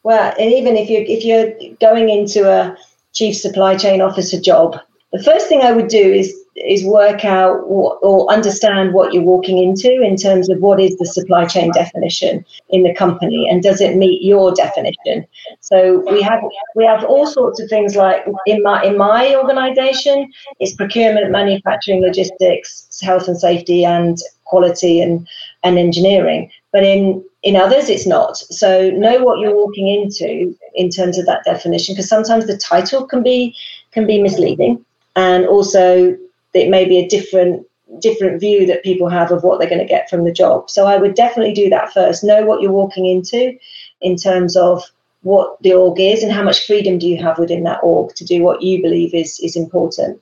[0.02, 2.76] Well, and even if you if you're going into a
[3.12, 4.78] chief supply chain officer job,
[5.14, 9.22] the first thing I would do is is work out what, or understand what you're
[9.22, 13.62] walking into in terms of what is the supply chain definition in the company and
[13.62, 15.24] does it meet your definition?
[15.60, 16.40] So we have
[16.74, 22.02] we have all sorts of things like in my in my organization it's procurement manufacturing
[22.02, 25.28] logistics health and safety and quality and
[25.62, 26.50] and engineering.
[26.72, 28.36] But in in others it's not.
[28.36, 33.06] So know what you're walking into in terms of that definition because sometimes the title
[33.06, 33.54] can be
[33.92, 34.84] can be misleading
[35.16, 36.16] and also
[36.54, 37.66] it may be a different
[38.00, 40.68] different view that people have of what they're going to get from the job.
[40.68, 42.24] So I would definitely do that first.
[42.24, 43.56] Know what you're walking into
[44.00, 44.82] in terms of
[45.22, 48.24] what the org is and how much freedom do you have within that org to
[48.24, 50.20] do what you believe is is important.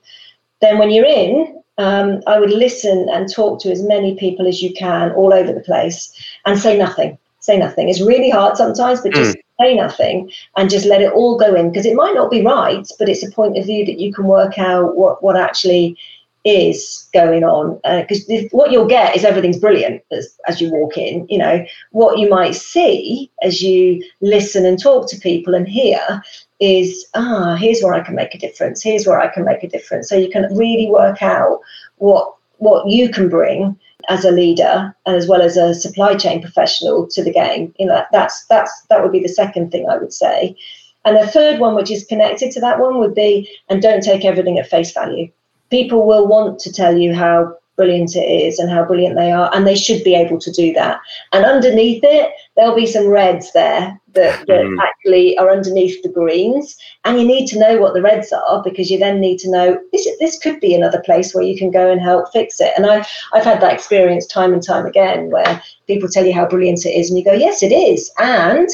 [0.60, 4.62] Then when you're in, um, I would listen and talk to as many people as
[4.62, 6.12] you can all over the place
[6.46, 7.18] and say nothing.
[7.40, 7.88] Say nothing.
[7.88, 9.41] It's really hard sometimes, but just mm.
[9.60, 12.86] Say nothing and just let it all go in because it might not be right,
[12.98, 15.96] but it's a point of view that you can work out what what actually
[16.44, 20.96] is going on because uh, what you'll get is everything's brilliant as, as you walk
[20.96, 21.64] in you know.
[21.92, 26.22] What you might see as you listen and talk to people and hear
[26.58, 29.68] is ah here's where i can make a difference here's where i can make a
[29.68, 30.08] difference.
[30.08, 31.60] So you can really work out
[31.96, 33.76] what what you can bring
[34.08, 37.74] as a leader and as well as a supply chain professional to the game.
[37.78, 40.56] You know that's that's that would be the second thing i would say.
[41.04, 44.24] And the third one which is connected to that one would be and don't take
[44.24, 45.30] everything at face value.
[45.70, 49.50] People will want to tell you how brilliant it is and how brilliant they are,
[49.52, 51.00] and they should be able to do that.
[51.32, 54.76] And underneath it, there'll be some reds there that, that mm.
[54.80, 58.88] actually are underneath the greens, and you need to know what the reds are because
[58.88, 60.06] you then need to know this.
[60.20, 62.72] This could be another place where you can go and help fix it.
[62.76, 66.46] And I I've had that experience time and time again where people tell you how
[66.46, 68.68] brilliant it is, and you go, yes, it is, and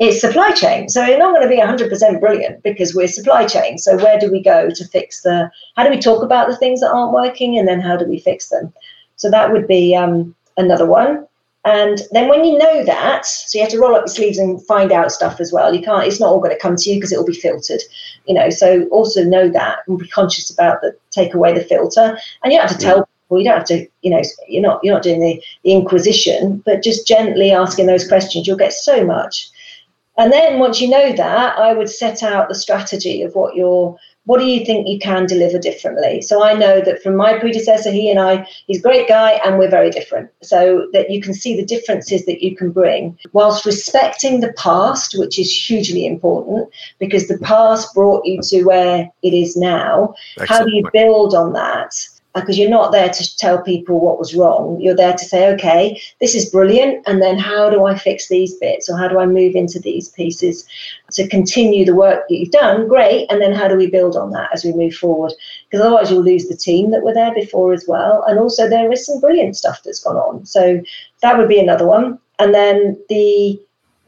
[0.00, 0.88] it's supply chain.
[0.88, 3.76] So it's not going to be 100% brilliant because we're supply chain.
[3.76, 6.80] So where do we go to fix the, how do we talk about the things
[6.80, 8.72] that aren't working and then how do we fix them?
[9.16, 11.26] So that would be um, another one.
[11.66, 14.64] And then when you know that, so you have to roll up your sleeves and
[14.64, 15.74] find out stuff as well.
[15.74, 17.82] You can't, it's not all going to come to you because it will be filtered,
[18.26, 18.48] you know.
[18.48, 22.16] So also know that and be conscious about the take away the filter.
[22.42, 24.82] And you don't have to tell people, you don't have to, you know, you're not
[24.82, 29.04] you're not doing the, the inquisition, but just gently asking those questions, you'll get so
[29.04, 29.50] much.
[30.20, 33.98] And then once you know that, I would set out the strategy of what your
[34.26, 36.20] what do you think you can deliver differently?
[36.20, 39.58] So I know that from my predecessor, he and I, he's a great guy and
[39.58, 40.30] we're very different.
[40.42, 45.18] So that you can see the differences that you can bring whilst respecting the past,
[45.18, 46.68] which is hugely important
[46.98, 50.14] because the past brought you to where it is now.
[50.38, 51.94] Excellent How do you build on that?
[52.36, 54.80] Uh, because you're not there to tell people what was wrong.
[54.80, 57.02] You're there to say, okay, this is brilliant.
[57.08, 60.10] And then how do I fix these bits or how do I move into these
[60.10, 60.64] pieces
[61.12, 62.86] to continue the work that you've done?
[62.86, 63.26] Great.
[63.32, 65.32] And then how do we build on that as we move forward?
[65.68, 68.22] Because otherwise you'll lose the team that were there before as well.
[68.28, 70.46] And also there is some brilliant stuff that's gone on.
[70.46, 70.80] So
[71.22, 72.20] that would be another one.
[72.38, 73.60] And then the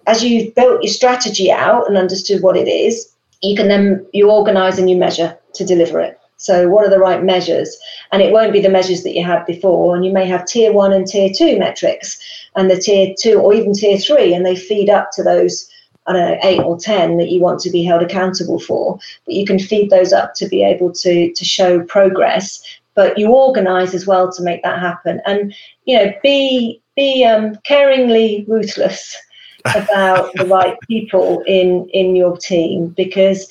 [0.07, 3.12] as you've built your strategy out and understood what it is,
[3.43, 6.18] you can then you organize and you measure to deliver it.
[6.43, 7.78] So, what are the right measures?
[8.11, 9.95] And it won't be the measures that you had before.
[9.95, 12.18] And you may have tier one and tier two metrics,
[12.57, 15.70] and the tier two or even tier three, and they feed up to those,
[16.09, 18.99] I don't know, eight or 10 that you want to be held accountable for.
[19.24, 22.61] But you can feed those up to be able to, to show progress.
[22.95, 25.22] But you organize as well to make that happen.
[25.24, 29.16] And, you know, be, be um, caringly ruthless
[29.76, 33.49] about the right people in in your team because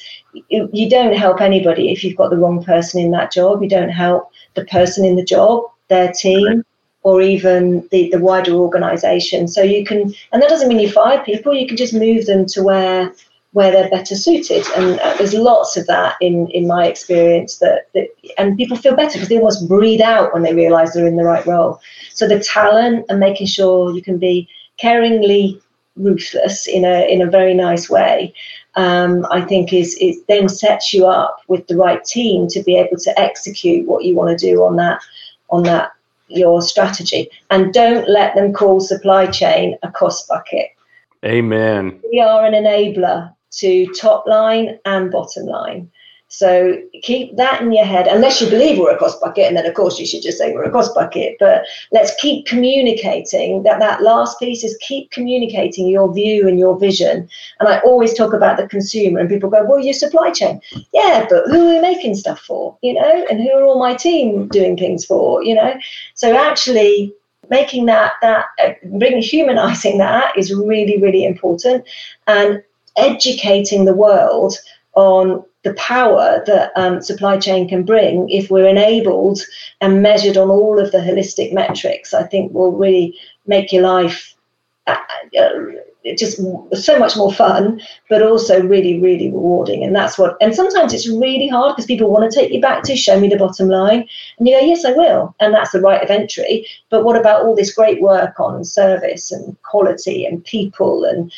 [0.49, 3.61] you, don't help anybody if you've got the wrong person in that job.
[3.61, 6.63] You don't help the person in the job their team
[7.03, 9.47] or even the, the wider organization.
[9.47, 11.53] So you can and that doesn't mean you fire people.
[11.53, 13.13] You can just move them to where
[13.53, 14.65] where they're better suited.
[14.77, 18.07] And uh, there's lots of that in in my experience that, that
[18.37, 21.23] and people feel better because they almost breathe out when they realize they're in the
[21.23, 21.81] right role.
[22.13, 24.47] So the talent and making sure you can be
[24.81, 25.61] caringly
[25.97, 28.33] ruthless in a in a very nice way
[28.75, 32.77] um, I think is it then sets you up with the right team to be
[32.77, 35.01] able to execute what you want to do on that
[35.49, 35.91] on that
[36.27, 37.29] your strategy.
[37.49, 40.69] And don't let them call supply chain a cost bucket.
[41.23, 41.99] Amen.
[42.11, 45.91] we are an enabler to top line and bottom line
[46.33, 49.65] so keep that in your head, unless you believe we're a cost bucket, and then
[49.65, 51.35] of course you should just say we're a cost bucket.
[51.41, 53.63] But let's keep communicating.
[53.63, 57.27] That that last piece is keep communicating your view and your vision.
[57.59, 60.61] And I always talk about the consumer, and people go, "Well, your supply chain,
[60.93, 62.77] yeah, but who are we making stuff for?
[62.81, 65.43] You know, and who are all my team doing things for?
[65.43, 65.73] You know,
[66.15, 67.13] so actually."
[67.49, 71.83] Making that that uh, bringing humanizing that is really really important,
[72.25, 72.63] and
[72.95, 74.55] educating the world
[74.93, 79.39] on the power that um, supply chain can bring if we're enabled
[79.79, 84.35] and measured on all of the holistic metrics, I think will really make your life
[84.87, 84.97] uh,
[85.39, 85.49] uh,
[86.17, 86.41] just
[86.73, 89.83] so much more fun, but also really, really rewarding.
[89.83, 92.81] And that's what, and sometimes it's really hard because people want to take you back
[92.83, 94.07] to show me the bottom line.
[94.39, 95.35] And you go, yes, I will.
[95.39, 96.65] And that's the right of entry.
[96.89, 101.31] But what about all this great work on service and quality and people and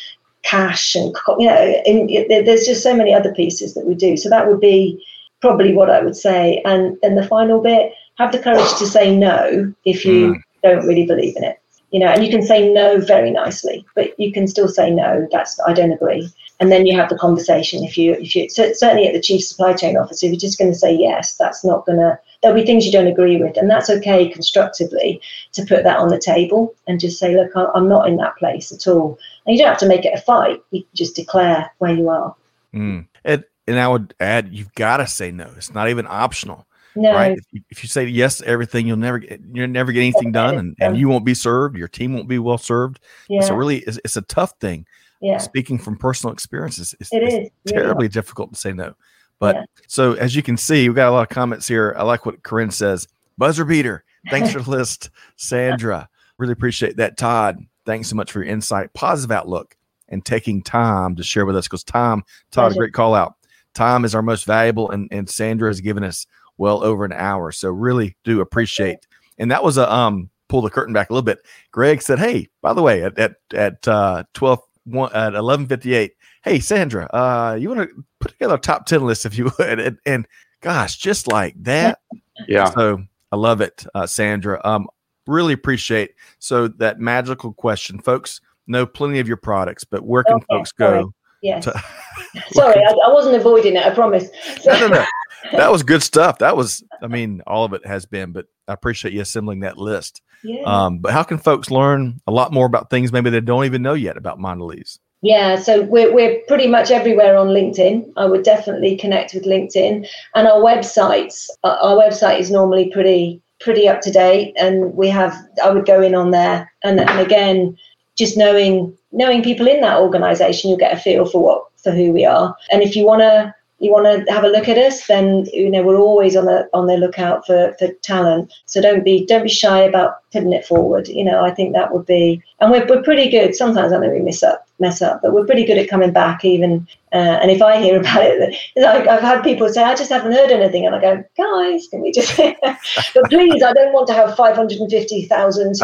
[0.44, 4.16] cash and you know in, there's just so many other pieces that we do.
[4.16, 5.02] So that would be
[5.40, 6.62] probably what i would say.
[6.64, 10.40] And and the final bit have the courage to say no if you Mm.
[10.62, 11.58] don't really believe in it.
[11.90, 15.26] You know and you can say no very nicely but you can still say no.
[15.32, 16.28] That's i don't agree
[16.60, 19.44] and then you have the conversation if you if you cer- certainly at the chief
[19.44, 22.58] supply chain office if you're just going to say yes that's not going to there'll
[22.58, 25.20] be things you don't agree with and that's okay constructively
[25.52, 28.72] to put that on the table and just say look i'm not in that place
[28.72, 31.94] at all and you don't have to make it a fight you just declare where
[31.94, 32.34] you are
[32.74, 33.06] Mm.
[33.24, 35.50] And and I would add, you've got to say no.
[35.56, 37.32] It's not even optional, no right?
[37.32, 40.32] If you, if you say yes to everything, you'll never get you'll never get anything
[40.32, 41.76] done, and, and you won't be served.
[41.78, 43.00] Your team won't be well served.
[43.28, 44.86] yeah So really, it's, it's a tough thing.
[45.24, 48.94] Yeah Speaking from personal experiences, it's, it it's terribly difficult to say no.
[49.40, 49.64] But Yeah.
[49.88, 51.94] so as you can see, we got a lot of comments here.
[51.98, 53.08] I like what Corinne says.
[53.36, 54.04] Buzzer beater.
[54.30, 56.08] Thanks for the list, Sandra.
[56.38, 57.58] Really appreciate that, Todd.
[57.86, 59.76] Thanks so much for your insight, positive outlook,
[60.08, 61.66] and taking time to share with us.
[61.66, 62.78] Because Tom, Todd, a Pleasure.
[62.78, 63.34] great call out.
[63.74, 66.26] Time is our most valuable, and and Sandra has given us
[66.58, 67.50] well over an hour.
[67.52, 69.06] So really do appreciate.
[69.38, 71.38] And that was a um pull the curtain back a little bit.
[71.72, 75.94] Greg said, "Hey, by the way, at at at uh, twelve one at eleven fifty
[75.94, 76.12] eight,
[76.42, 79.80] hey Sandra, uh, you want to put together a top ten list if you would?"
[79.80, 80.26] And, and
[80.60, 82.00] gosh, just like that.
[82.48, 82.68] Yeah.
[82.70, 83.00] So
[83.30, 84.60] I love it, uh, Sandra.
[84.64, 84.88] Um,
[85.28, 86.14] really appreciate.
[86.40, 90.72] So that magical question, folks know plenty of your products, but where can Okay, folks
[90.76, 91.02] sorry.
[91.02, 91.14] go?
[91.42, 91.84] yes to-
[92.52, 94.30] sorry I, I wasn't avoiding it i promise
[94.66, 95.04] no, no, no.
[95.52, 96.38] That was good stuff.
[96.38, 99.76] That was, I mean, all of it has been, but I appreciate you assembling that
[99.76, 100.22] list.
[100.44, 103.64] Yeah Um, but how can folks learn a lot more about things maybe they don't
[103.64, 104.98] even know yet about Mondelez?
[105.22, 108.12] Yeah, so we're, we're pretty much everywhere on LinkedIn.
[108.18, 111.48] I would definitely connect with LinkedIn and our websites.
[111.64, 115.34] uh, Our website is normally pretty pretty up to date, and we have.
[115.64, 117.78] I would go in on there, and, and again,
[118.18, 122.12] just knowing knowing people in that organisation, you'll get a feel for what for who
[122.12, 122.54] we are.
[122.70, 123.54] And if you want to
[123.84, 126.68] you want to have a look at us, then you know we're always on the
[126.72, 128.52] on the lookout for for talent.
[128.66, 131.06] So don't be don't be shy about putting it forward.
[131.08, 133.54] You know, I think that would be, and we're we're pretty good.
[133.54, 136.44] Sometimes I know we mess up mess up, but we're pretty good at coming back
[136.44, 136.88] even.
[137.12, 140.32] Uh, and if I hear about it, like I've had people say, I just haven't
[140.32, 142.34] heard anything, and I go, guys, can we just?
[142.62, 145.76] but please, I don't want to have five hundred and fifty thousand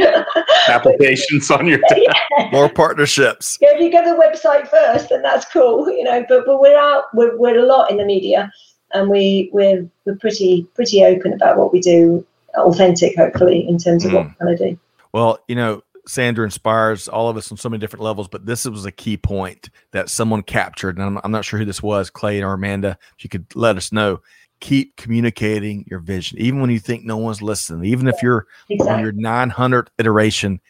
[0.68, 2.48] applications on your yeah.
[2.50, 3.56] more partnerships.
[3.60, 6.24] Yeah, if you go to the website first, then that's cool, you know.
[6.28, 8.50] But but we're out, we're we're a lot in the media,
[8.92, 12.26] and we we're we're pretty pretty open about what we do,
[12.56, 14.14] authentic, hopefully, in terms of mm.
[14.14, 14.78] what we're going to do.
[15.14, 18.64] Well, you know, Sandra inspires all of us on so many different levels, but this
[18.64, 20.98] was a key point that someone captured.
[20.98, 22.98] And I'm, I'm, not sure who this was, Clay or Amanda.
[23.16, 24.20] If you could let us know,
[24.60, 27.84] keep communicating your vision, even when you think no one's listening.
[27.90, 28.94] Even if you're exactly.
[28.94, 30.60] on your 900th iteration,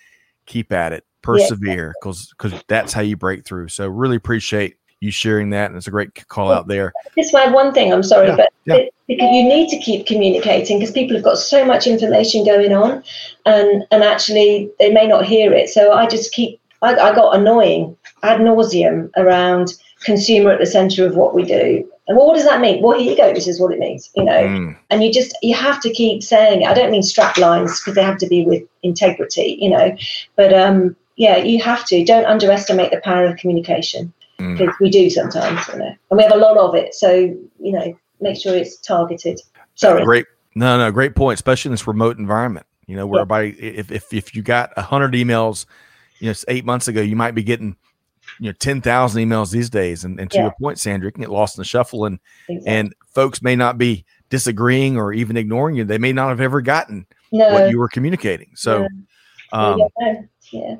[0.47, 2.35] keep at it, persevere, because yeah.
[2.51, 3.69] because that's how you break through.
[3.69, 6.93] So really appreciate you sharing that, and it's a great call out there.
[7.17, 7.93] Just add one thing.
[7.93, 8.89] I'm sorry, yeah, but yeah.
[9.07, 13.05] because you need to keep communicating because people have got so much information going on,
[13.47, 15.69] and and actually they may not hear it.
[15.69, 16.61] So I just keep.
[16.83, 21.89] I, I got annoying ad nauseum around consumer at the center of what we do.
[22.07, 22.83] And what does that mean?
[22.83, 23.33] Well, here you go.
[23.33, 24.43] This is what it means, you know.
[24.43, 24.77] Mm.
[24.91, 26.67] And you just you have to keep saying it.
[26.67, 29.97] I don't mean strap lines because they have to be with integrity, you know.
[30.37, 32.05] But um, yeah, you have to.
[32.05, 34.13] Don't underestimate the power of communication
[34.53, 34.81] because mm.
[34.81, 36.95] we do sometimes, you know, and we have a lot of it.
[36.95, 39.41] So you know, make sure it's targeted.
[39.75, 40.05] Sorry.
[40.05, 40.27] Great.
[40.55, 42.67] No, no, great point, especially in this remote environment.
[42.87, 43.55] You know, whereby yeah.
[43.59, 45.67] if, if if you got a hundred emails,
[46.19, 47.77] you know, eight months ago, you might be getting
[48.41, 50.45] you know 10,000 emails these days and, and to yeah.
[50.45, 52.19] your point Sandra you can get lost in the shuffle and
[52.49, 52.73] exactly.
[52.73, 56.61] and folks may not be disagreeing or even ignoring you they may not have ever
[56.61, 57.53] gotten no.
[57.53, 58.87] what you were communicating so
[59.53, 59.81] um,
[60.51, 60.77] yeah.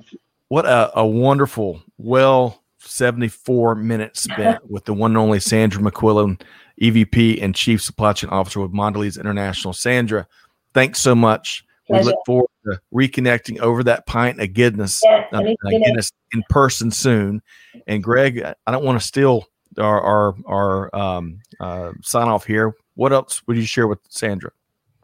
[0.49, 6.41] what a, a wonderful well 74 minutes spent with the one and only Sandra McQuillan,
[6.81, 9.73] EVP and Chief Supply Chain Officer with Mondelez International.
[9.73, 10.27] Sandra,
[10.73, 11.65] thanks so much.
[11.87, 12.01] Pleasure.
[12.01, 16.91] We look forward to reconnecting over that pint of goodness, yeah, uh, Guinness in person
[16.91, 17.43] soon.
[17.87, 19.47] And Greg, I don't want to steal
[19.79, 22.75] our our, our um, uh, sign off here.
[22.95, 24.51] What else would you share with Sandra?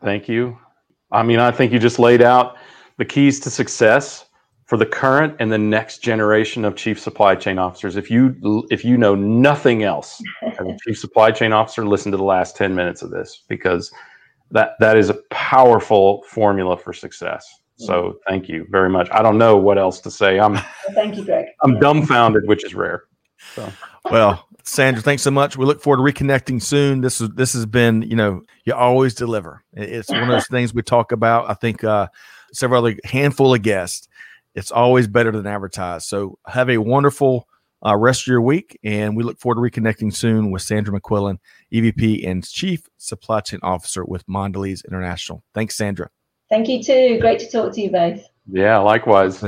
[0.02, 0.58] Thank you.
[1.12, 2.56] I mean, I think you just laid out
[2.96, 4.26] the keys to success
[4.70, 7.96] for the current and the next generation of chief supply chain officers.
[7.96, 8.36] If you
[8.70, 12.56] if you know nothing else as a chief supply chain officer, listen to the last
[12.56, 13.92] 10 minutes of this because
[14.52, 17.44] that that is a powerful formula for success.
[17.78, 19.08] So thank you very much.
[19.10, 20.38] I don't know what else to say.
[20.38, 20.56] I'm
[20.92, 21.46] thank you, Greg.
[21.64, 23.04] I'm dumbfounded, which is rare.
[23.56, 23.72] So.
[24.04, 25.56] Well, Sandra, thanks so much.
[25.56, 27.00] We look forward to reconnecting soon.
[27.00, 29.64] This is this has been, you know, you always deliver.
[29.72, 31.50] It's one of those things we talk about.
[31.50, 32.06] I think uh,
[32.52, 34.06] several other handful of guests
[34.54, 36.06] it's always better than advertised.
[36.06, 37.46] So have a wonderful
[37.84, 41.38] uh, rest of your week, and we look forward to reconnecting soon with Sandra McQuillan,
[41.72, 45.42] EVP and Chief Supply Chain Officer with Mondelez International.
[45.54, 46.10] Thanks, Sandra.
[46.50, 47.18] Thank you too.
[47.20, 48.22] Great to talk to you both.
[48.50, 49.42] Yeah, likewise.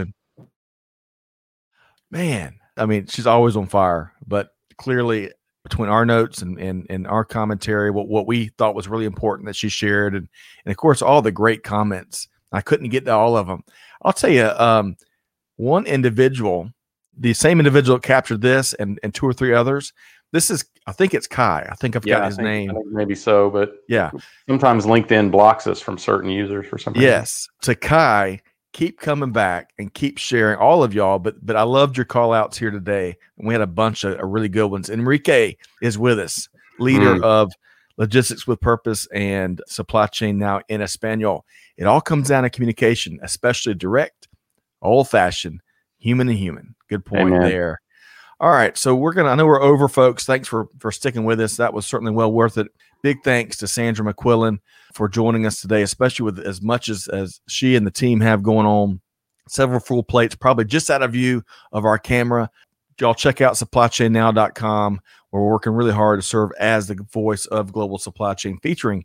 [2.10, 5.30] Man, I mean, she's always on fire, but clearly
[5.64, 9.46] between our notes and, and, and our commentary, what, what we thought was really important
[9.46, 10.28] that she shared, and,
[10.64, 12.28] and of course, all the great comments.
[12.52, 13.62] I couldn't get to all of them.
[14.02, 14.96] I'll tell you, um,
[15.56, 16.70] one individual,
[17.16, 19.92] the same individual captured this and, and two or three others.
[20.32, 21.68] This is, I think it's Kai.
[21.70, 22.72] I think I've yeah, got his think, name.
[22.90, 24.10] maybe so, but yeah.
[24.48, 27.06] Sometimes LinkedIn blocks us from certain users for some reason.
[27.06, 27.48] Yes.
[27.62, 28.40] To Kai,
[28.72, 31.18] keep coming back and keep sharing all of y'all.
[31.18, 33.14] But but I loved your call outs here today.
[33.36, 34.88] And we had a bunch of, of really good ones.
[34.88, 36.48] Enrique is with us,
[36.78, 37.22] leader mm.
[37.22, 37.52] of
[37.96, 41.44] Logistics with Purpose and Supply Chain Now in Espanol.
[41.76, 44.28] It all comes down to communication, especially direct,
[44.80, 45.60] old fashioned,
[45.98, 46.74] human to human.
[46.88, 47.42] Good point Amen.
[47.42, 47.80] there.
[48.40, 49.28] All right, so we're gonna.
[49.28, 50.24] I know we're over, folks.
[50.24, 51.56] Thanks for for sticking with us.
[51.58, 52.66] That was certainly well worth it.
[53.00, 54.58] Big thanks to Sandra McQuillan
[54.94, 58.42] for joining us today, especially with as much as as she and the team have
[58.42, 59.00] going on.
[59.48, 62.50] Several full plates, probably just out of view of our camera.
[63.00, 65.00] Y'all check out supplychainnow.com.
[65.32, 69.04] We're working really hard to serve as the voice of global supply chain, featuring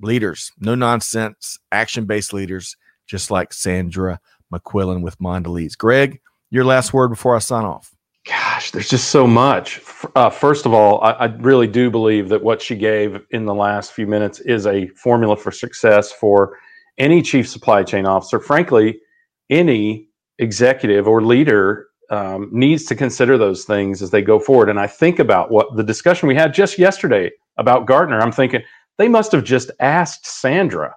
[0.00, 2.76] leaders, no nonsense, action based leaders,
[3.06, 4.20] just like Sandra
[4.52, 5.76] McQuillan with Mondelez.
[5.76, 6.20] Greg,
[6.50, 7.94] your last word before I sign off.
[8.26, 9.80] Gosh, there's just so much.
[10.14, 13.54] Uh, first of all, I, I, really do believe that what she gave in the
[13.54, 16.58] last few minutes is a formula for success for
[16.98, 18.38] any chief supply chain officer.
[18.38, 19.00] Frankly,
[19.48, 20.08] any
[20.38, 24.68] executive or leader um, needs to consider those things as they go forward.
[24.68, 28.20] And I think about what the discussion we had just yesterday about Gartner.
[28.20, 28.62] I'm thinking,
[28.98, 30.94] they must have just asked Sandra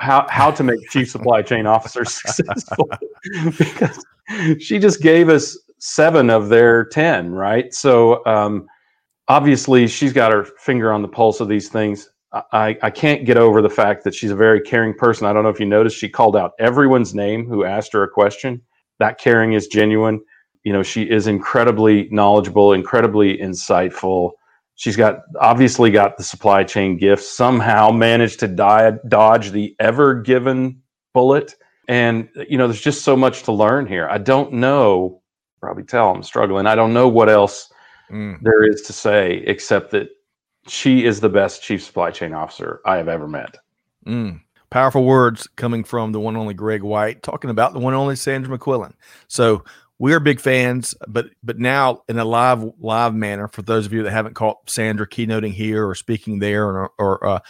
[0.00, 2.88] how how to make chief supply chain officer successful
[3.58, 4.04] because
[4.58, 7.72] she just gave us seven of their ten, right?
[7.74, 8.66] So um,
[9.28, 12.10] obviously she's got her finger on the pulse of these things.
[12.52, 15.26] I, I can't get over the fact that she's a very caring person.
[15.26, 18.08] I don't know if you noticed, she called out everyone's name who asked her a
[18.08, 18.62] question.
[19.00, 20.20] That caring is genuine.
[20.64, 24.32] You know, she is incredibly knowledgeable, incredibly insightful.
[24.74, 30.14] She's got obviously got the supply chain gifts, somehow managed to die, dodge the ever
[30.14, 30.80] given
[31.12, 31.54] bullet.
[31.88, 34.08] And, you know, there's just so much to learn here.
[34.08, 35.22] I don't know,
[35.60, 36.66] probably tell I'm struggling.
[36.66, 37.70] I don't know what else
[38.10, 38.38] mm.
[38.42, 40.08] there is to say except that
[40.66, 43.56] she is the best chief supply chain officer I have ever met.
[44.06, 44.40] Mm.
[44.70, 48.56] Powerful words coming from the one only Greg White, talking about the one only Sandra
[48.56, 48.92] McQuillan.
[49.26, 49.64] So
[50.00, 53.92] we are big fans, but but now in a live live manner for those of
[53.92, 57.40] you that haven't caught Sandra keynoting here or speaking there, or, or uh,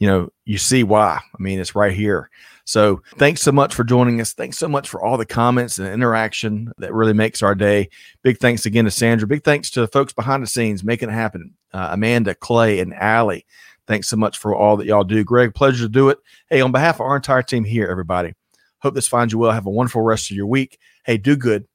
[0.00, 1.20] you know, you see why.
[1.22, 2.28] I mean, it's right here.
[2.64, 4.32] So thanks so much for joining us.
[4.32, 7.88] Thanks so much for all the comments and interaction that really makes our day.
[8.22, 9.28] Big thanks again to Sandra.
[9.28, 11.54] Big thanks to the folks behind the scenes making it happen.
[11.72, 13.46] Uh, Amanda, Clay, and Allie.
[13.86, 15.22] Thanks so much for all that y'all do.
[15.22, 16.18] Greg, pleasure to do it.
[16.50, 18.34] Hey, on behalf of our entire team here, everybody,
[18.80, 19.52] hope this finds you well.
[19.52, 20.78] Have a wonderful rest of your week.
[21.04, 21.66] Hey, do good,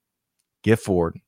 [0.63, 1.19] give forward,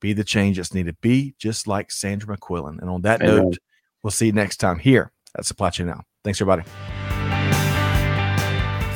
[0.00, 1.00] be the change that's needed.
[1.00, 2.80] Be just like Sandra McQuillan.
[2.80, 3.44] And on that Amen.
[3.44, 3.58] note,
[4.02, 6.02] we'll see you next time here at Supply Chain Now.
[6.24, 6.68] Thanks, everybody.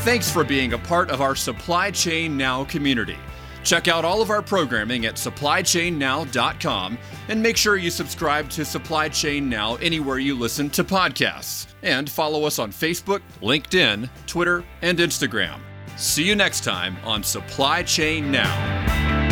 [0.00, 3.16] Thanks for being a part of our Supply Chain Now community.
[3.64, 6.98] Check out all of our programming at supplychainnow.com
[7.28, 11.66] and make sure you subscribe to Supply Chain Now anywhere you listen to podcasts.
[11.82, 15.58] And follow us on Facebook, LinkedIn, Twitter, and Instagram.
[15.96, 19.25] See you next time on Supply Chain Now.